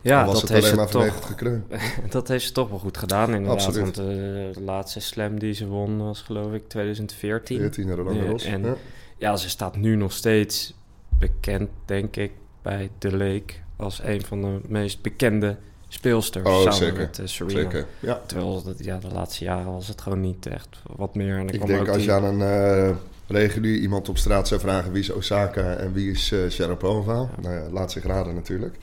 Ja, 0.00 0.24
was 0.24 0.40
dat 0.40 0.48
het 0.48 0.62
heeft 0.62 0.76
maar 0.76 0.88
toch, 0.88 1.34
dat 2.08 2.28
heeft 2.28 2.44
ze 2.44 2.52
toch 2.52 2.68
wel 2.68 2.78
goed 2.78 2.96
gedaan 2.96 3.34
inderdaad. 3.34 3.66
Absoluut. 3.66 3.82
Want 3.82 3.94
de 3.94 4.60
laatste 4.60 5.00
slam 5.00 5.38
die 5.38 5.52
ze 5.52 5.66
won 5.66 5.98
was 5.98 6.20
geloof 6.22 6.52
ik 6.52 6.68
2014. 6.68 7.58
14 7.58 7.86
jaar 7.86 7.98
lang 7.98 8.42
ja, 8.42 8.50
En 8.50 8.62
ja. 8.62 8.76
ja, 9.16 9.36
ze 9.36 9.48
staat 9.48 9.76
nu 9.76 9.96
nog 9.96 10.12
steeds 10.12 10.74
bekend 11.18 11.70
denk 11.84 12.16
ik 12.16 12.32
bij 12.62 12.90
The 12.98 13.16
Lake 13.16 13.54
als 13.76 14.00
een 14.02 14.22
van 14.22 14.40
de 14.42 14.60
meest 14.68 15.02
bekende 15.02 15.56
speelster 15.88 16.46
oh, 16.46 16.60
samen 16.60 16.74
zeker. 16.74 16.96
met 16.96 17.18
uh, 17.18 17.26
Serena. 17.26 17.60
Zeker, 17.60 17.86
ja. 18.00 18.20
Terwijl 18.26 18.62
dat, 18.62 18.84
ja, 18.84 18.98
de 18.98 19.08
laatste 19.12 19.44
jaren 19.44 19.72
was 19.72 19.88
het 19.88 20.00
gewoon 20.00 20.20
niet 20.20 20.46
echt 20.46 20.68
wat 20.96 21.14
meer. 21.14 21.38
En 21.38 21.48
ik 21.48 21.66
denk 21.66 21.88
als 21.88 22.04
je 22.04 22.12
aan 22.12 22.24
een 22.24 22.88
uh, 22.88 22.96
regulier 23.26 23.78
iemand 23.78 24.08
op 24.08 24.18
straat 24.18 24.48
zou 24.48 24.60
vragen 24.60 24.92
wie 24.92 25.02
is 25.02 25.10
Osaka 25.10 25.74
en 25.74 25.92
wie 25.92 26.10
is 26.10 26.32
uh, 26.32 26.50
Sharapova, 26.50 27.12
ja. 27.12 27.28
nou 27.40 27.54
ja, 27.54 27.70
laat 27.70 27.92
zich 27.92 28.04
raden 28.04 28.34
natuurlijk. 28.34 28.76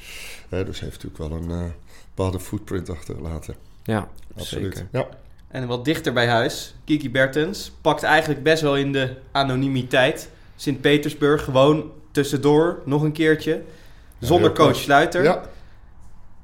Uh, 0.49 0.65
dus 0.65 0.79
heeft 0.79 1.03
natuurlijk 1.03 1.17
wel 1.17 1.31
een 1.31 1.73
bepaalde 2.15 2.39
footprint 2.39 2.89
achtergelaten. 2.89 3.55
Ja, 3.83 4.07
absoluut. 4.37 4.77
Zeker. 4.77 4.87
Ja. 4.91 5.07
En 5.47 5.67
wat 5.67 5.85
dichter 5.85 6.13
bij 6.13 6.27
huis, 6.27 6.75
Kiki 6.83 7.11
Bertens 7.11 7.71
pakt 7.81 8.03
eigenlijk 8.03 8.43
best 8.43 8.61
wel 8.61 8.77
in 8.77 8.91
de 8.91 9.15
anonimiteit. 9.31 10.29
Sint-Petersburg 10.55 11.43
gewoon 11.43 11.91
tussendoor 12.11 12.81
nog 12.85 13.01
een 13.01 13.11
keertje. 13.11 13.61
Zonder 14.19 14.51
coach 14.53 14.75
Sluiter. 14.75 15.23
Ja 15.23 15.51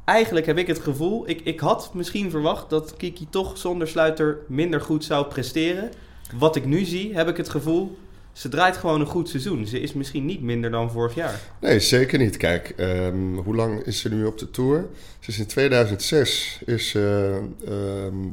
eigenlijk 0.10 0.46
heb 0.46 0.58
ik 0.58 0.68
het 0.68 0.80
gevoel, 0.80 1.30
ik, 1.30 1.42
ik 1.44 1.60
had 1.60 1.94
misschien 1.94 2.30
verwacht 2.30 2.70
dat 2.70 2.98
Kiki 2.98 3.28
toch 3.30 3.58
zonder 3.58 3.88
sluiter 3.88 4.38
minder 4.48 4.82
goed 4.82 5.04
zou 5.04 5.26
presteren. 5.26 5.90
Wat 6.38 6.56
ik 6.56 6.66
nu 6.66 6.84
zie, 6.84 7.16
heb 7.16 7.28
ik 7.28 7.38
het 7.38 7.50
gevoel, 7.50 7.98
ze 8.32 8.50
draait 8.50 8.78
gewoon 8.78 9.00
een 9.00 9.08
goed 9.08 9.30
seizoen. 9.30 9.68
Ze 9.68 9.80
is 9.80 9.94
misschien 9.94 10.26
niet 10.26 10.42
minder 10.42 10.72
dan 10.72 10.92
vorig 10.92 11.16
jaar. 11.16 11.40
Nee, 11.62 11.80
zeker 11.80 12.20
niet. 12.20 12.38
Kijk, 12.38 12.74
um, 12.78 13.38
hoe 13.38 13.56
lang 13.56 13.84
is 13.84 14.00
ze 14.00 14.10
nu 14.10 14.26
op 14.26 14.38
de 14.38 14.52
Tour? 14.52 14.88
Ze 15.20 15.30
is 15.30 15.40
in 15.40 15.46
2006 15.46 16.60
is, 16.66 16.94
uh, 16.94 17.36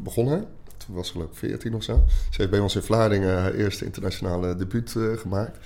begonnen. 0.02 0.46
Was 0.86 1.10
geloof 1.10 1.26
ik 1.26 1.36
14 1.36 1.74
of 1.74 1.82
zo. 1.82 2.04
Ze 2.06 2.36
heeft 2.36 2.50
bij 2.50 2.60
ons 2.60 2.74
in 2.74 2.82
Vlaardingen 2.82 3.38
haar 3.38 3.54
eerste 3.54 3.84
internationale 3.84 4.56
debuut 4.56 4.94
uh, 4.96 5.16
gemaakt. 5.16 5.58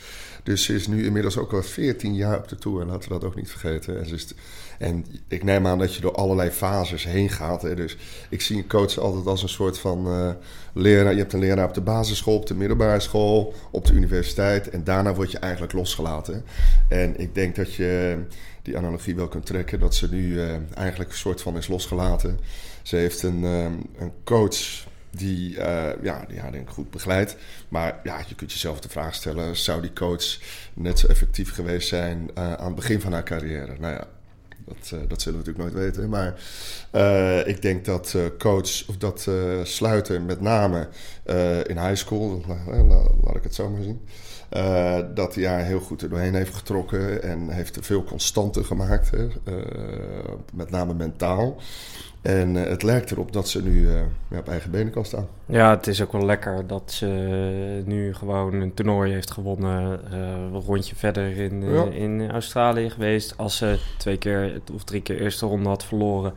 Dus 0.42 0.64
ze 0.64 0.74
is 0.74 0.86
nu 0.86 1.04
inmiddels 1.04 1.36
ook 1.36 1.52
al 1.52 1.62
14 1.62 2.14
jaar 2.14 2.38
op 2.38 2.48
de 2.48 2.56
Tour. 2.56 2.84
Laten 2.84 3.08
we 3.08 3.18
dat 3.18 3.24
ook 3.24 3.36
niet 3.36 3.50
vergeten. 3.50 3.98
En, 3.98 4.12
is, 4.12 4.34
en 4.78 5.04
ik 5.28 5.44
neem 5.44 5.66
aan 5.66 5.78
dat 5.78 5.94
je 5.94 6.00
door 6.00 6.14
allerlei 6.14 6.50
fases 6.50 7.04
heen 7.04 7.28
gaat. 7.28 7.62
Hè. 7.62 7.74
Dus 7.74 7.96
ik 8.28 8.40
zie 8.40 8.56
een 8.56 8.68
coach 8.68 8.98
altijd 8.98 9.26
als 9.26 9.42
een 9.42 9.48
soort 9.48 9.78
van 9.78 10.06
uh, 10.06 10.30
leraar. 10.72 11.12
Je 11.12 11.18
hebt 11.18 11.32
een 11.32 11.40
leraar 11.40 11.68
op 11.68 11.74
de 11.74 11.80
basisschool, 11.80 12.36
op 12.36 12.46
de 12.46 12.54
middelbare 12.54 13.00
school, 13.00 13.54
op 13.70 13.86
de 13.86 13.92
universiteit. 13.92 14.70
En 14.70 14.84
daarna 14.84 15.14
word 15.14 15.30
je 15.30 15.38
eigenlijk 15.38 15.72
losgelaten. 15.72 16.44
En 16.88 17.20
ik 17.20 17.34
denk 17.34 17.56
dat 17.56 17.74
je 17.74 18.18
die 18.62 18.76
analogie 18.76 19.14
wel 19.14 19.28
kunt 19.28 19.46
trekken. 19.46 19.80
Dat 19.80 19.94
ze 19.94 20.08
nu 20.10 20.32
uh, 20.32 20.54
eigenlijk 20.74 21.10
een 21.10 21.16
soort 21.16 21.42
van 21.42 21.56
is 21.56 21.68
losgelaten. 21.68 22.38
Ze 22.82 22.96
heeft 22.96 23.22
een, 23.22 23.42
een 23.42 24.12
coach 24.24 24.88
die, 25.10 25.56
uh, 25.56 25.88
ja, 26.02 26.24
die 26.28 26.40
haar 26.40 26.52
denk 26.52 26.68
ik 26.68 26.74
goed 26.74 26.90
begeleidt. 26.90 27.36
Maar 27.68 28.00
ja, 28.04 28.18
je 28.28 28.34
kunt 28.34 28.52
jezelf 28.52 28.80
de 28.80 28.88
vraag 28.88 29.14
stellen: 29.14 29.56
zou 29.56 29.80
die 29.80 29.92
coach 29.92 30.38
net 30.74 30.98
zo 30.98 31.06
effectief 31.06 31.54
geweest 31.54 31.88
zijn 31.88 32.30
uh, 32.38 32.52
aan 32.52 32.66
het 32.66 32.74
begin 32.74 33.00
van 33.00 33.12
haar 33.12 33.22
carrière? 33.22 33.74
Nou 33.78 33.94
ja, 33.94 34.06
dat, 34.66 34.90
uh, 34.94 35.00
dat 35.08 35.22
zullen 35.22 35.38
we 35.40 35.46
natuurlijk 35.46 35.58
nooit 35.58 35.84
weten. 35.84 36.08
Maar 36.08 36.34
ik 37.46 37.62
denk 37.62 37.84
dat 37.84 38.16
coach, 38.38 38.88
of 38.88 38.96
dat 38.96 39.28
sluiten 39.62 40.24
met 40.24 40.40
name 40.40 40.88
in 41.66 41.78
high 41.78 41.94
school, 41.94 42.42
laat 43.24 43.36
ik 43.36 43.42
het 43.42 43.54
zo 43.54 43.70
maar 43.70 43.82
zien. 43.82 44.00
dat 45.14 45.34
hij 45.34 45.46
haar 45.46 45.64
heel 45.64 45.80
goed 45.80 46.02
er 46.02 46.08
doorheen 46.08 46.34
heeft 46.34 46.54
getrokken 46.54 47.22
en 47.22 47.48
heeft 47.48 47.78
veel 47.80 48.04
constanter 48.04 48.64
gemaakt, 48.64 49.10
hè? 49.10 49.26
met 50.52 50.70
name 50.70 50.94
mentaal. 50.94 51.56
En 52.22 52.54
het 52.54 52.82
lijkt 52.82 53.10
erop 53.10 53.32
dat 53.32 53.48
ze 53.48 53.62
nu 53.62 53.88
ja, 54.30 54.38
op 54.38 54.48
eigen 54.48 54.70
benen 54.70 54.92
kan 54.92 55.04
staan. 55.04 55.26
Ja, 55.46 55.70
het 55.70 55.86
is 55.86 56.02
ook 56.02 56.12
wel 56.12 56.24
lekker 56.24 56.66
dat 56.66 56.92
ze 56.92 57.06
nu 57.84 58.14
gewoon 58.14 58.54
een 58.54 58.74
toernooi 58.74 59.12
heeft 59.12 59.30
gewonnen. 59.30 60.00
Een 60.14 60.60
rondje 60.60 60.96
verder 60.96 61.36
in, 61.36 61.62
ja. 61.72 61.84
in 61.84 62.30
Australië 62.30 62.90
geweest. 62.90 63.34
Als 63.36 63.56
ze 63.56 63.78
twee 63.98 64.16
keer 64.16 64.60
of 64.74 64.84
drie 64.84 65.02
keer 65.02 65.20
eerste 65.20 65.46
ronde 65.46 65.68
had 65.68 65.84
verloren, 65.84 66.32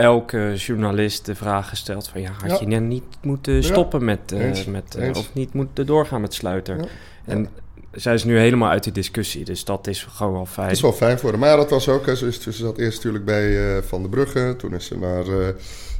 elke 0.00 0.52
journalist 0.56 1.26
de 1.26 1.34
vraag 1.34 1.68
gesteld 1.68 2.08
van... 2.08 2.20
ja, 2.20 2.30
had 2.46 2.60
je 2.60 2.66
net 2.66 2.82
niet 2.82 3.04
moeten 3.22 3.64
stoppen 3.64 4.04
met... 4.04 4.32
Eens, 4.32 4.64
met 4.64 4.94
eens. 4.94 5.18
Of 5.18 5.34
niet 5.34 5.52
moeten 5.52 5.86
doorgaan 5.86 6.20
met 6.20 6.34
sluiter. 6.34 6.88
En 7.24 7.48
zij 7.92 8.14
is 8.14 8.24
nu 8.24 8.38
helemaal 8.38 8.70
uit 8.70 8.84
de 8.84 8.92
discussie. 8.92 9.44
Dus 9.44 9.64
dat 9.64 9.86
is 9.86 10.04
gewoon 10.04 10.32
wel 10.32 10.46
fijn. 10.46 10.66
Dat 10.66 10.76
is 10.76 10.82
wel 10.82 10.92
fijn 10.92 11.18
voor 11.18 11.30
haar. 11.30 11.38
Maar 11.38 11.48
ja, 11.48 11.56
dat 11.56 11.70
was 11.70 11.88
ook. 11.88 12.08
Ze, 12.08 12.26
is, 12.26 12.40
ze 12.40 12.52
zat 12.52 12.78
eerst 12.78 12.96
natuurlijk 12.96 13.24
bij 13.24 13.76
uh, 13.76 13.82
Van 13.82 14.02
de 14.02 14.08
Brugge. 14.08 14.54
Toen 14.58 14.74
is 14.74 14.86
ze 14.86 14.98
naar 14.98 15.26
uh, 15.26 15.48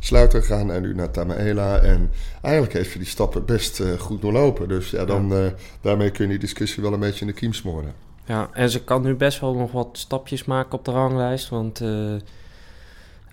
Sluiter 0.01 0.41
gegaan 0.41 0.73
en 0.73 0.83
nu 0.83 0.95
naar 0.95 1.11
Tamaela. 1.11 1.79
En 1.79 2.11
eigenlijk 2.43 2.75
heeft 2.75 2.91
ze 2.91 2.99
die 2.99 3.07
stappen 3.07 3.45
best 3.45 3.81
uh, 3.81 3.93
goed 3.99 4.21
doorlopen. 4.23 4.69
Dus 4.69 4.91
ja, 4.91 5.05
dan, 5.05 5.29
ja. 5.29 5.53
daarmee 5.81 6.11
kun 6.11 6.25
je 6.25 6.31
die 6.31 6.39
discussie 6.39 6.83
wel 6.83 6.93
een 6.93 7.01
beetje 7.01 7.21
in 7.21 7.27
de 7.27 7.33
kiem 7.33 7.53
smoren. 7.53 7.95
Ja, 8.25 8.51
en 8.53 8.71
ze 8.71 8.85
kan 8.85 9.03
nu 9.03 9.15
best 9.15 9.41
wel 9.41 9.55
nog 9.55 9.73
wat 9.73 9.89
stapjes 9.93 10.45
maken 10.45 10.79
op 10.79 10.85
de 10.85 10.91
ranglijst. 10.91 11.49
Want 11.49 11.81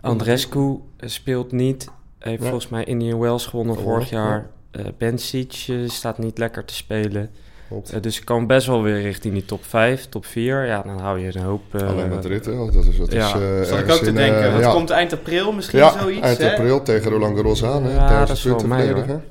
Andrescu 0.01 0.79
speelt 0.99 1.51
niet. 1.51 1.87
Heeft 2.19 2.41
ja. 2.41 2.49
volgens 2.49 2.69
mij 2.69 2.83
Indian 2.83 3.19
Wells 3.19 3.45
gewonnen 3.45 3.75
vorig 3.75 4.09
jaar. 4.09 4.49
Uh, 4.71 4.85
Bencic 4.97 5.67
staat 5.87 6.17
niet 6.17 6.37
lekker 6.37 6.65
te 6.65 6.73
spelen. 6.73 7.29
Uh, 7.71 8.01
dus 8.01 8.19
ik 8.19 8.25
kan 8.25 8.47
best 8.47 8.67
wel 8.67 8.81
weer 8.81 9.01
richting 9.01 9.33
die 9.33 9.45
top 9.45 9.65
5, 9.65 10.09
top 10.09 10.25
4. 10.25 10.65
Ja, 10.65 10.81
dan 10.81 10.99
hou 10.99 11.19
je 11.19 11.35
een 11.35 11.43
hoop... 11.43 11.61
Uh, 11.71 11.89
Alleen 11.89 12.09
Madrid, 12.09 12.45
hè? 12.45 12.55
Dat 12.71 12.85
is, 12.85 12.97
dat 12.97 13.11
ja. 13.11 13.35
is, 13.35 13.71
uh, 13.71 13.79
ik 13.79 13.91
ook 13.91 13.97
te 13.97 14.13
denken. 14.13 14.51
dat 14.51 14.61
ja. 14.61 14.71
komt 14.71 14.89
eind 14.89 15.13
april 15.13 15.51
misschien 15.51 15.79
ja, 15.79 15.99
zoiets, 15.99 16.21
eind 16.21 16.37
hè? 16.37 16.51
april 16.51 16.81
tegen 16.81 17.11
Roland 17.11 17.35
Garros 17.35 17.63
aan. 17.63 17.83
Hè? 17.83 17.93
Ja, 17.93 18.25
dat 18.25 18.37
is 18.37 18.43
wel 18.43 18.67
mij, 18.67 18.91
hoor. 18.91 19.21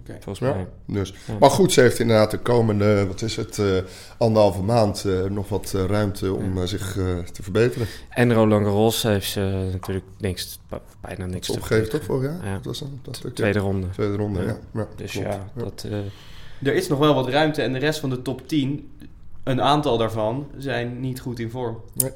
Okay. 0.00 0.16
Volgens 0.20 0.38
mij. 0.38 0.66
Dus. 0.86 1.14
Maar 1.40 1.50
goed, 1.50 1.72
ze 1.72 1.80
heeft 1.80 1.98
inderdaad 1.98 2.30
de 2.30 2.38
komende, 2.38 3.06
wat 3.06 3.22
is 3.22 3.36
het, 3.36 3.62
anderhalve 4.18 4.62
maand 4.62 5.04
nog 5.28 5.48
wat 5.48 5.72
ruimte 5.72 6.34
om 6.34 6.66
zich 6.66 6.92
te 7.32 7.42
verbeteren. 7.42 7.86
En 8.08 8.32
Roland 8.32 8.64
Garros 8.64 9.02
heeft 9.02 9.30
ze 9.30 9.68
natuurlijk 9.72 10.06
niks, 10.18 10.58
bijna 11.00 11.26
niks 11.26 11.46
te 11.46 11.52
opgegeven, 11.52 11.90
toch, 11.90 12.04
vorig 12.04 12.30
jaar? 12.30 12.46
Ja. 12.46 12.54
Dat 12.54 12.64
was 12.64 12.78
dan, 12.78 13.00
dat 13.02 13.24
Tweede 13.34 13.58
ronde. 13.58 13.90
Tweede 13.90 14.16
ronde, 14.16 14.42
ja. 14.42 14.58
ja. 14.74 14.86
dus 14.96 15.12
klopt. 15.12 15.26
ja, 15.26 15.48
dat 15.54 15.86
er 16.62 16.74
is 16.74 16.88
nog 16.88 16.98
wel 16.98 17.14
wat 17.14 17.28
ruimte 17.28 17.62
en 17.62 17.72
de 17.72 17.78
rest 17.78 18.00
van 18.00 18.10
de 18.10 18.22
top 18.22 18.48
10, 18.48 18.90
een 19.42 19.62
aantal 19.62 19.98
daarvan, 19.98 20.46
zijn 20.56 21.00
niet 21.00 21.20
goed 21.20 21.38
in 21.38 21.50
vorm. 21.50 21.80
Nee, 21.94 22.10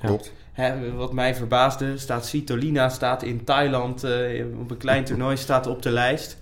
klopt. 0.00 0.32
Hè, 0.52 0.92
wat 0.92 1.12
mij 1.12 1.34
verbaasde, 1.34 1.98
staat 1.98 2.26
Citolina 2.26 2.88
staat 2.88 3.22
in 3.22 3.44
Thailand 3.44 4.04
uh, 4.04 4.44
op 4.60 4.70
een 4.70 4.76
klein 4.76 5.04
toernooi, 5.04 5.36
staat 5.36 5.66
op 5.66 5.82
de 5.82 5.90
lijst. 5.90 6.38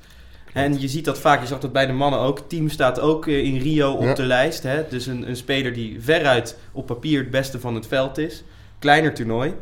En 0.54 0.80
je 0.80 0.88
ziet 0.88 1.04
dat 1.04 1.18
vaak, 1.18 1.40
je 1.40 1.46
zag 1.46 1.61
dat 1.61 1.73
bij 1.73 1.87
de 1.87 1.92
mannen 1.92 2.20
ook. 2.20 2.38
Team 2.49 2.68
staat 2.68 3.00
ook 3.00 3.26
uh, 3.26 3.44
in 3.44 3.56
Rio 3.58 3.92
op 3.92 4.02
Ja. 4.02 4.14
de 4.14 4.23
lijst. 4.23 4.62
Hè? 4.62 4.88
Dus 4.88 5.06
een, 5.06 5.28
een 5.28 5.37
speler 5.37 5.73
die 5.73 5.96
veruit 6.02 6.58
op 6.73 6.87
papier 6.87 7.18
het 7.20 7.30
beste 7.30 7.61
van 7.61 7.75
het 7.75 7.87
veld 7.87 8.18
is. 8.18 8.44
Kleiner 8.78 9.14
toernooi, 9.14 9.54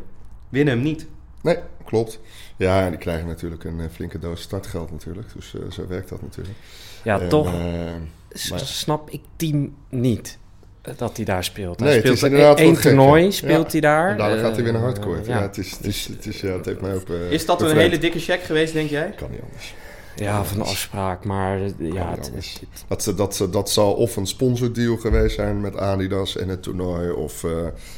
winnen 0.48 0.74
hem 0.74 0.82
niet. 0.82 1.06
Nee, 1.42 1.56
klopt. 1.84 2.20
Ja, 2.56 2.84
en 2.84 2.90
die 2.90 2.98
krijgen 2.98 3.26
natuurlijk 3.26 3.64
een 3.64 3.78
uh, 3.78 3.84
flinke 3.92 4.18
doos 4.18 4.40
startgeld 4.42 4.90
natuurlijk. 4.90 5.26
Dus 5.34 5.52
uh, 5.56 5.70
zo 5.70 5.86
werkt 5.88 6.08
dat 6.08 6.22
natuurlijk. 6.22 6.56
Ja, 7.04 7.20
En, 7.20 7.28
toch 7.28 7.46
eh, 7.54 8.50
maar- 8.50 8.60
snap 8.60 9.10
ik 9.10 9.20
team 9.36 9.74
niet 9.88 10.38
eh, 10.82 10.92
dat 10.96 11.16
hij 11.16 11.24
daar 11.24 11.44
speelt. 11.44 11.78
Nee, 11.78 11.88
hij 11.88 11.96
het 11.96 12.06
speelt 12.06 12.16
is 12.22 12.22
inderdaad 12.22 12.58
één 12.58 12.74
gek, 12.76 12.82
toernooi, 12.82 13.32
speelt 13.32 13.64
Ja. 13.64 13.70
hij 13.70 13.80
daar. 13.80 14.10
En 14.10 14.16
daarna 14.18 14.40
gaat 14.42 14.54
hij 14.54 14.62
weer 14.62 14.72
naar 14.72 14.82
Eh, 14.82 14.86
hardcourt. 14.88 15.26
ja. 15.26 15.36
ja. 15.36 15.42
het, 15.42 15.58
is, 15.58 15.70
het, 15.70 15.86
is, 15.86 16.06
het, 16.06 16.26
is, 16.26 16.40
ja, 16.40 16.52
het 16.56 16.64
heeft 16.66 16.80
mij 16.80 16.94
ook... 16.94 17.08
eh, 17.08 17.30
Is 17.30 17.46
dat 17.46 17.62
een 17.62 17.76
hele 17.76 17.98
dikke 17.98 18.18
check 18.18 18.42
geweest, 18.42 18.72
denk 18.72 18.90
jij? 18.90 19.10
Kan 19.16 19.30
niet 19.30 19.40
anders. 19.42 19.74
Ja, 20.16 20.44
van 20.44 20.58
de 20.58 20.64
afspraak, 20.64 21.24
maar 21.24 21.60
eh, 21.62 21.92
ja, 21.92 22.10
het, 22.10 22.30
het- 22.34 22.62
Dat, 22.88 23.02
ze- 23.02 23.14
dat, 23.14 23.46
dat 23.50 23.70
zal 23.70 23.92
of 23.92 24.16
een 24.16 24.26
sponsordeal 24.26 24.96
geweest 24.96 25.34
zijn 25.34 25.60
met 25.60 25.76
Adidas 25.76 26.36
en 26.36 26.48
het 26.48 26.62
toernooi 26.62 27.10
of 27.10 27.44
eh 27.44 27.50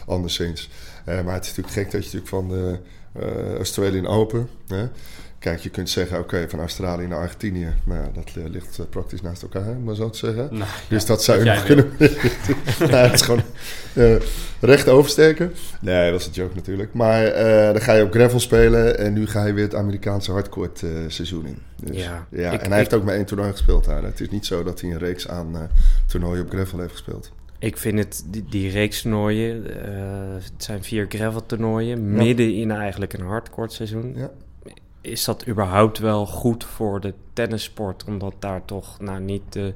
anderszins. 0.07 0.71
Eh, 1.05 1.23
maar 1.25 1.35
het 1.35 1.45
is 1.45 1.49
natuurlijk 1.57 1.75
gek 1.77 1.91
dat 1.91 2.11
je 2.11 2.17
natuurlijk 2.19 2.29
van 2.29 2.49
de 2.49 2.79
eh, 3.13 3.55
Australian 3.57 4.07
Open... 4.07 4.49
Hè, 4.69 4.87
Kijk, 5.45 5.59
je 5.61 5.69
kunt 5.71 5.91
zeggen, 5.91 6.19
oké, 6.19 6.49
van 6.49 6.59
Australië 6.59 7.07
naar 7.07 7.19
Argentinië. 7.19 7.69
Maar 7.85 7.99
ja, 7.99 8.11
dat 8.15 8.51
ligt 8.53 8.79
eh, 8.79 8.85
praktisch 8.91 9.21
naast 9.23 9.43
elkaar, 9.43 9.69
om 9.69 9.85
maar 9.85 9.95
zo 9.95 10.11
te 10.11 10.19
zeggen. 10.19 10.49
Nou, 10.51 10.71
Dus 10.89 11.07
dat 11.07 11.25
zou 11.25 11.39
je 11.39 11.45
nog 11.45 11.65
kunnen... 11.65 11.87
ja, 12.91 12.97
het 13.03 13.13
is 13.13 13.21
gewoon 13.23 13.43
eh, 13.93 14.15
recht 14.61 14.89
oversteken. 14.89 15.53
Nee, 15.81 16.11
dat 16.11 16.21
is 16.21 16.27
een 16.27 16.33
joke 16.33 16.55
natuurlijk. 16.55 16.93
Maar 16.95 17.25
eh, 17.27 17.73
dan 17.73 17.81
ga 17.83 17.93
je 17.93 18.03
op 18.05 18.13
gravel 18.13 18.41
spelen 18.41 18.99
en 18.99 19.13
nu 19.13 19.27
ga 19.27 19.47
je 19.47 19.53
weer 19.53 19.65
het 19.65 19.75
Amerikaanse 19.75 20.33
hardcourt 20.33 20.83
seizoen 21.09 21.47
in. 21.47 21.59
Dus, 21.85 22.05
Ja, 22.05 22.27
ja, 22.31 22.51
ik- 22.53 22.63
en 22.63 22.69
hij 22.69 22.79
heeft 22.79 22.95
ook 22.95 23.05
maar 23.05 23.15
één 23.15 23.25
toernooi 23.27 23.51
gespeeld 23.51 23.85
daar. 23.85 24.03
Het 24.03 24.21
is 24.21 24.29
niet 24.31 24.47
zo 24.47 24.63
dat 24.63 24.81
hij 24.81 24.91
een 24.91 24.99
reeks 24.99 25.29
aan 25.29 25.69
toernooien 26.07 26.43
op 26.45 26.51
gravel 26.51 26.79
heeft 26.79 26.93
gespeeld. 26.93 27.33
ik 27.59 27.77
vind 27.77 27.99
het, 27.99 28.25
die, 28.27 28.45
die 28.51 28.71
reeks 28.71 29.03
toernooien, 29.03 29.65
het 30.35 30.53
zijn 30.65 30.83
vier 30.85 31.07
gravel 31.09 31.47
toernooien, 31.47 32.13
midden 32.13 32.55
in 32.55 32.71
eigenlijk 32.71 33.13
een 33.13 33.25
hardcourt 33.27 33.73
seizoen. 33.73 34.13
Ja. 34.17 34.31
Is 35.05 35.25
dat 35.25 35.49
überhaupt 35.49 35.99
wel 35.99 36.27
goed 36.27 36.65
voor 36.65 37.01
de 37.01 37.15
tennissport? 37.33 38.05
Omdat 38.05 38.35
daar 38.39 38.65
toch 38.65 39.01
nou 39.01 39.21
niet 39.21 39.43
de, 39.49 39.75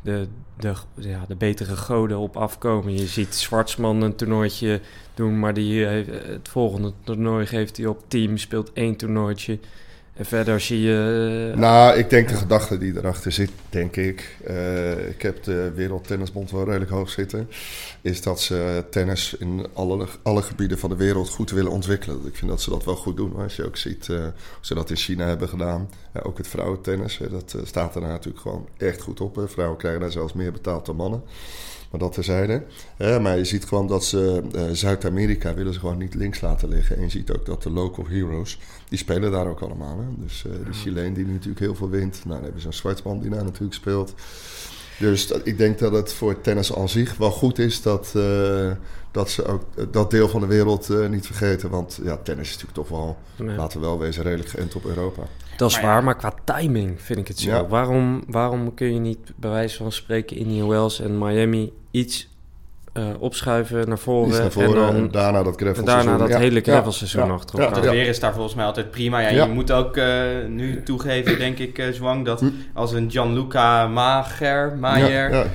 de, 0.00 0.28
de, 0.56 0.74
ja, 0.94 1.24
de 1.28 1.34
betere 1.36 1.76
goden 1.76 2.18
op 2.18 2.36
afkomen. 2.36 2.92
Je 2.94 3.06
ziet 3.06 3.34
Zwartsman 3.34 4.02
een 4.02 4.16
toernooitje 4.16 4.80
doen, 5.14 5.38
maar 5.38 5.54
die, 5.54 5.84
heeft- 5.86 6.26
het 6.26 6.48
volgende 6.48 6.92
toernooi 7.04 7.46
geeft 7.46 7.76
hij 7.76 7.86
op 7.86 8.02
team, 8.08 8.36
speelt 8.36 8.72
één 8.72 8.96
toernooitje. 8.96 9.58
En 10.14 10.24
verder 10.24 10.60
zie 10.60 10.80
je... 10.80 11.50
eh, 11.52 11.58
Nou, 11.58 11.98
ik 11.98 12.10
denk 12.10 12.28
de 12.28 12.34
gedachte 12.34 12.78
die 12.78 12.96
erachter 12.96 13.32
zit, 13.32 13.50
denk 13.70 13.96
ik. 13.96 14.36
eh, 14.44 15.08
ik 15.08 15.22
heb 15.22 15.42
de 15.44 15.72
Wereldtennisbond 15.74 16.50
wel 16.50 16.64
redelijk 16.64 16.90
hoog 16.90 17.10
zitten. 17.10 17.48
Is 18.02 18.22
dat 18.22 18.40
ze 18.40 18.84
tennis 18.90 19.36
in 19.38 19.66
alle, 19.72 20.06
alle 20.22 20.42
gebieden 20.42 20.78
van 20.78 20.90
de 20.90 20.96
wereld 20.96 21.28
goed 21.28 21.50
willen 21.50 21.70
ontwikkelen. 21.72 22.26
Ik 22.26 22.36
vind 22.36 22.50
dat 22.50 22.60
ze 22.60 22.70
dat 22.70 22.84
wel 22.84 22.96
goed 22.96 23.16
doen. 23.16 23.36
Als 23.36 23.56
je 23.56 23.64
ook 23.64 23.76
ziet 23.76 24.08
eh, 24.08 24.16
hoe 24.18 24.32
ze 24.60 24.74
dat 24.74 24.90
in 24.90 24.96
China 24.96 25.26
hebben 25.26 25.48
gedaan. 25.48 25.90
Ook 26.22 26.38
het 26.38 26.48
vrouwentennis, 26.48 27.20
dat 27.30 27.56
staat 27.64 27.94
er 27.94 28.00
natuurlijk 28.02 28.42
gewoon 28.42 28.68
echt 28.76 29.00
goed 29.00 29.20
op. 29.20 29.40
Vrouwen 29.46 29.78
krijgen 29.78 30.00
daar 30.00 30.12
zelfs 30.12 30.32
meer 30.32 30.52
betaald 30.52 30.86
dan 30.86 30.96
mannen. 30.96 31.22
Maar 31.94 32.02
dat 32.02 32.12
terzijde. 32.12 32.62
Eh, 32.96 33.20
maar 33.20 33.36
je 33.36 33.44
ziet 33.44 33.64
gewoon 33.64 33.86
dat 33.86 34.04
ze 34.04 34.42
eh, 34.54 34.62
Zuid-Amerika 34.72 35.54
willen 35.54 35.72
ze 35.72 35.78
gewoon 35.78 35.98
niet 35.98 36.14
links 36.14 36.40
laten 36.40 36.68
liggen. 36.68 36.96
En 36.96 37.02
je 37.02 37.08
ziet 37.08 37.32
ook 37.32 37.46
dat 37.46 37.62
de 37.62 37.70
local 37.70 38.06
heroes, 38.08 38.58
die 38.88 38.98
spelen 38.98 39.32
daar 39.32 39.46
ook 39.46 39.60
allemaal. 39.60 39.98
Hè? 39.98 40.04
Dus 40.24 40.44
eh 40.46 40.52
die 40.64 40.72
Chileen 40.72 41.14
die 41.14 41.26
natuurlijk 41.26 41.58
heel 41.58 41.74
veel 41.74 41.88
wint. 41.88 42.20
Nou, 42.24 42.28
dan 42.28 42.42
hebben 42.42 42.60
ze 42.60 42.66
een 42.66 42.72
Zwartsman 42.72 43.20
die 43.20 43.30
daar 43.30 43.44
natuurlijk 43.44 43.74
speelt. 43.74 44.14
Dus 44.98 45.26
dat, 45.26 45.40
ik 45.44 45.58
denk 45.58 45.78
dat 45.78 45.92
het 45.92 46.12
voor 46.12 46.40
tennis 46.40 46.74
aan 46.74 46.88
zich 46.88 47.16
wel 47.16 47.30
goed 47.30 47.58
is 47.58 47.82
dat, 47.82 48.14
dat 49.14 49.30
ze 49.30 49.44
ook 49.44 49.62
eh, 49.76 49.84
dat 49.90 50.10
deel 50.10 50.28
van 50.28 50.40
de 50.40 50.46
wereld 50.46 50.90
eh, 50.90 51.08
niet 51.08 51.26
vergeten. 51.26 51.70
Want 51.70 52.00
ja, 52.02 52.16
tennis 52.16 52.48
is 52.48 52.52
natuurlijk 52.54 52.88
toch 52.88 52.98
wel, 52.98 53.16
nee. 53.36 53.56
laten 53.56 53.80
we 53.80 53.86
wel 53.86 53.98
wezen, 53.98 54.22
redelijk 54.22 54.48
geënt 54.48 54.74
op 54.74 54.84
Europa. 54.84 55.22
Dat 55.56 55.70
is 55.70 55.74
Maar 55.74 55.84
ja. 55.84 55.90
waar, 55.90 56.04
maar 56.04 56.16
qua 56.16 56.34
timing 56.44 57.00
vind 57.02 57.18
ik 57.18 57.28
het 57.28 57.38
zo. 57.38 57.50
Ja. 57.50 57.66
Waarom, 57.66 58.24
waarom 58.26 58.74
kun 58.74 58.94
je 58.94 59.00
niet 59.00 59.32
bij 59.36 59.50
wijze 59.50 59.76
van 59.76 59.92
spreken 59.92 60.36
Indian 60.36 60.68
Wells 60.68 61.00
en 61.00 61.18
Miami 61.18 61.72
iets 61.90 62.28
eh, 62.92 63.04
opschuiven 63.18 63.88
naar 63.88 63.98
voren. 63.98 64.28
Iets 64.28 64.38
naar 64.38 64.50
voren 64.50 64.68
en 64.68 64.74
dan 64.74 64.94
en 64.94 65.10
daarna 65.10 65.42
dat 65.42 65.56
gravel 65.56 65.78
en 65.78 65.84
daarna 65.84 66.16
dat 66.16 66.28
ja. 66.28 66.38
hele 66.38 66.60
gravelseizoen 66.60 67.26
Ja. 67.26 67.32
achter 67.32 67.60
Ja. 67.60 67.70
Het 67.70 67.90
weer 67.90 68.06
is 68.06 68.20
daar 68.20 68.32
volgens 68.32 68.54
mij 68.54 68.64
altijd 68.64 68.90
prima. 68.90 69.18
Ja, 69.20 69.28
Ja. 69.28 69.44
Je 69.44 69.52
moet 69.52 69.72
ook 69.72 69.96
eh, 69.96 70.06
nu 70.48 70.82
toegeven, 70.82 71.38
denk 71.38 71.58
ik, 71.58 71.78
eh 71.78 71.92
Zwang, 71.92 72.24
dat 72.24 72.40
Hm. 72.40 72.50
als 72.74 72.92
een 72.92 73.10
Gianluca 73.10 73.86
Mager, 73.86 74.76
Maier, 74.80 75.32
Ja, 75.34 75.46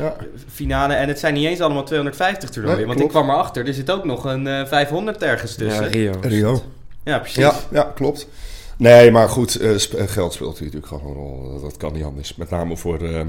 ja. 0.00 0.14
Eh, 0.18 0.20
ja. 0.20 0.26
finale... 0.52 0.94
En 0.94 1.08
het 1.08 1.18
zijn 1.18 1.34
niet 1.34 1.46
eens 1.46 1.60
allemaal 1.60 1.84
250 1.84 2.50
toernooien. 2.50 2.78
Nee, 2.78 2.86
want 2.86 3.00
ik 3.00 3.08
kwam 3.08 3.30
erachter, 3.30 3.66
er 3.66 3.74
zit 3.74 3.90
ook 3.90 4.04
nog 4.04 4.24
een 4.24 4.46
eh 4.46 4.66
500 4.66 5.22
ergens 5.22 5.50
Ja, 5.56 5.58
tussen. 5.66 5.84
Ja, 5.84 5.90
Rio. 5.90 6.12
Rio. 6.20 6.62
precies. 7.04 7.34
Ja, 7.36 7.54
ja, 7.70 7.92
klopt. 7.94 8.28
Nee, 8.76 9.10
maar 9.10 9.28
goed, 9.28 9.54
eh, 9.56 9.76
sp- 9.76 9.94
eh, 9.94 10.08
geld 10.08 10.32
speelt 10.32 10.58
hier 10.58 10.66
natuurlijk 10.72 10.92
gewoon 10.92 11.06
een 11.06 11.22
rol. 11.22 11.60
Dat- 11.60 11.76
kan 11.76 11.92
niet 11.92 12.04
anders. 12.04 12.34
Met 12.36 12.50
name 12.50 12.76
voor 12.76 12.98
ehm, 13.02 13.28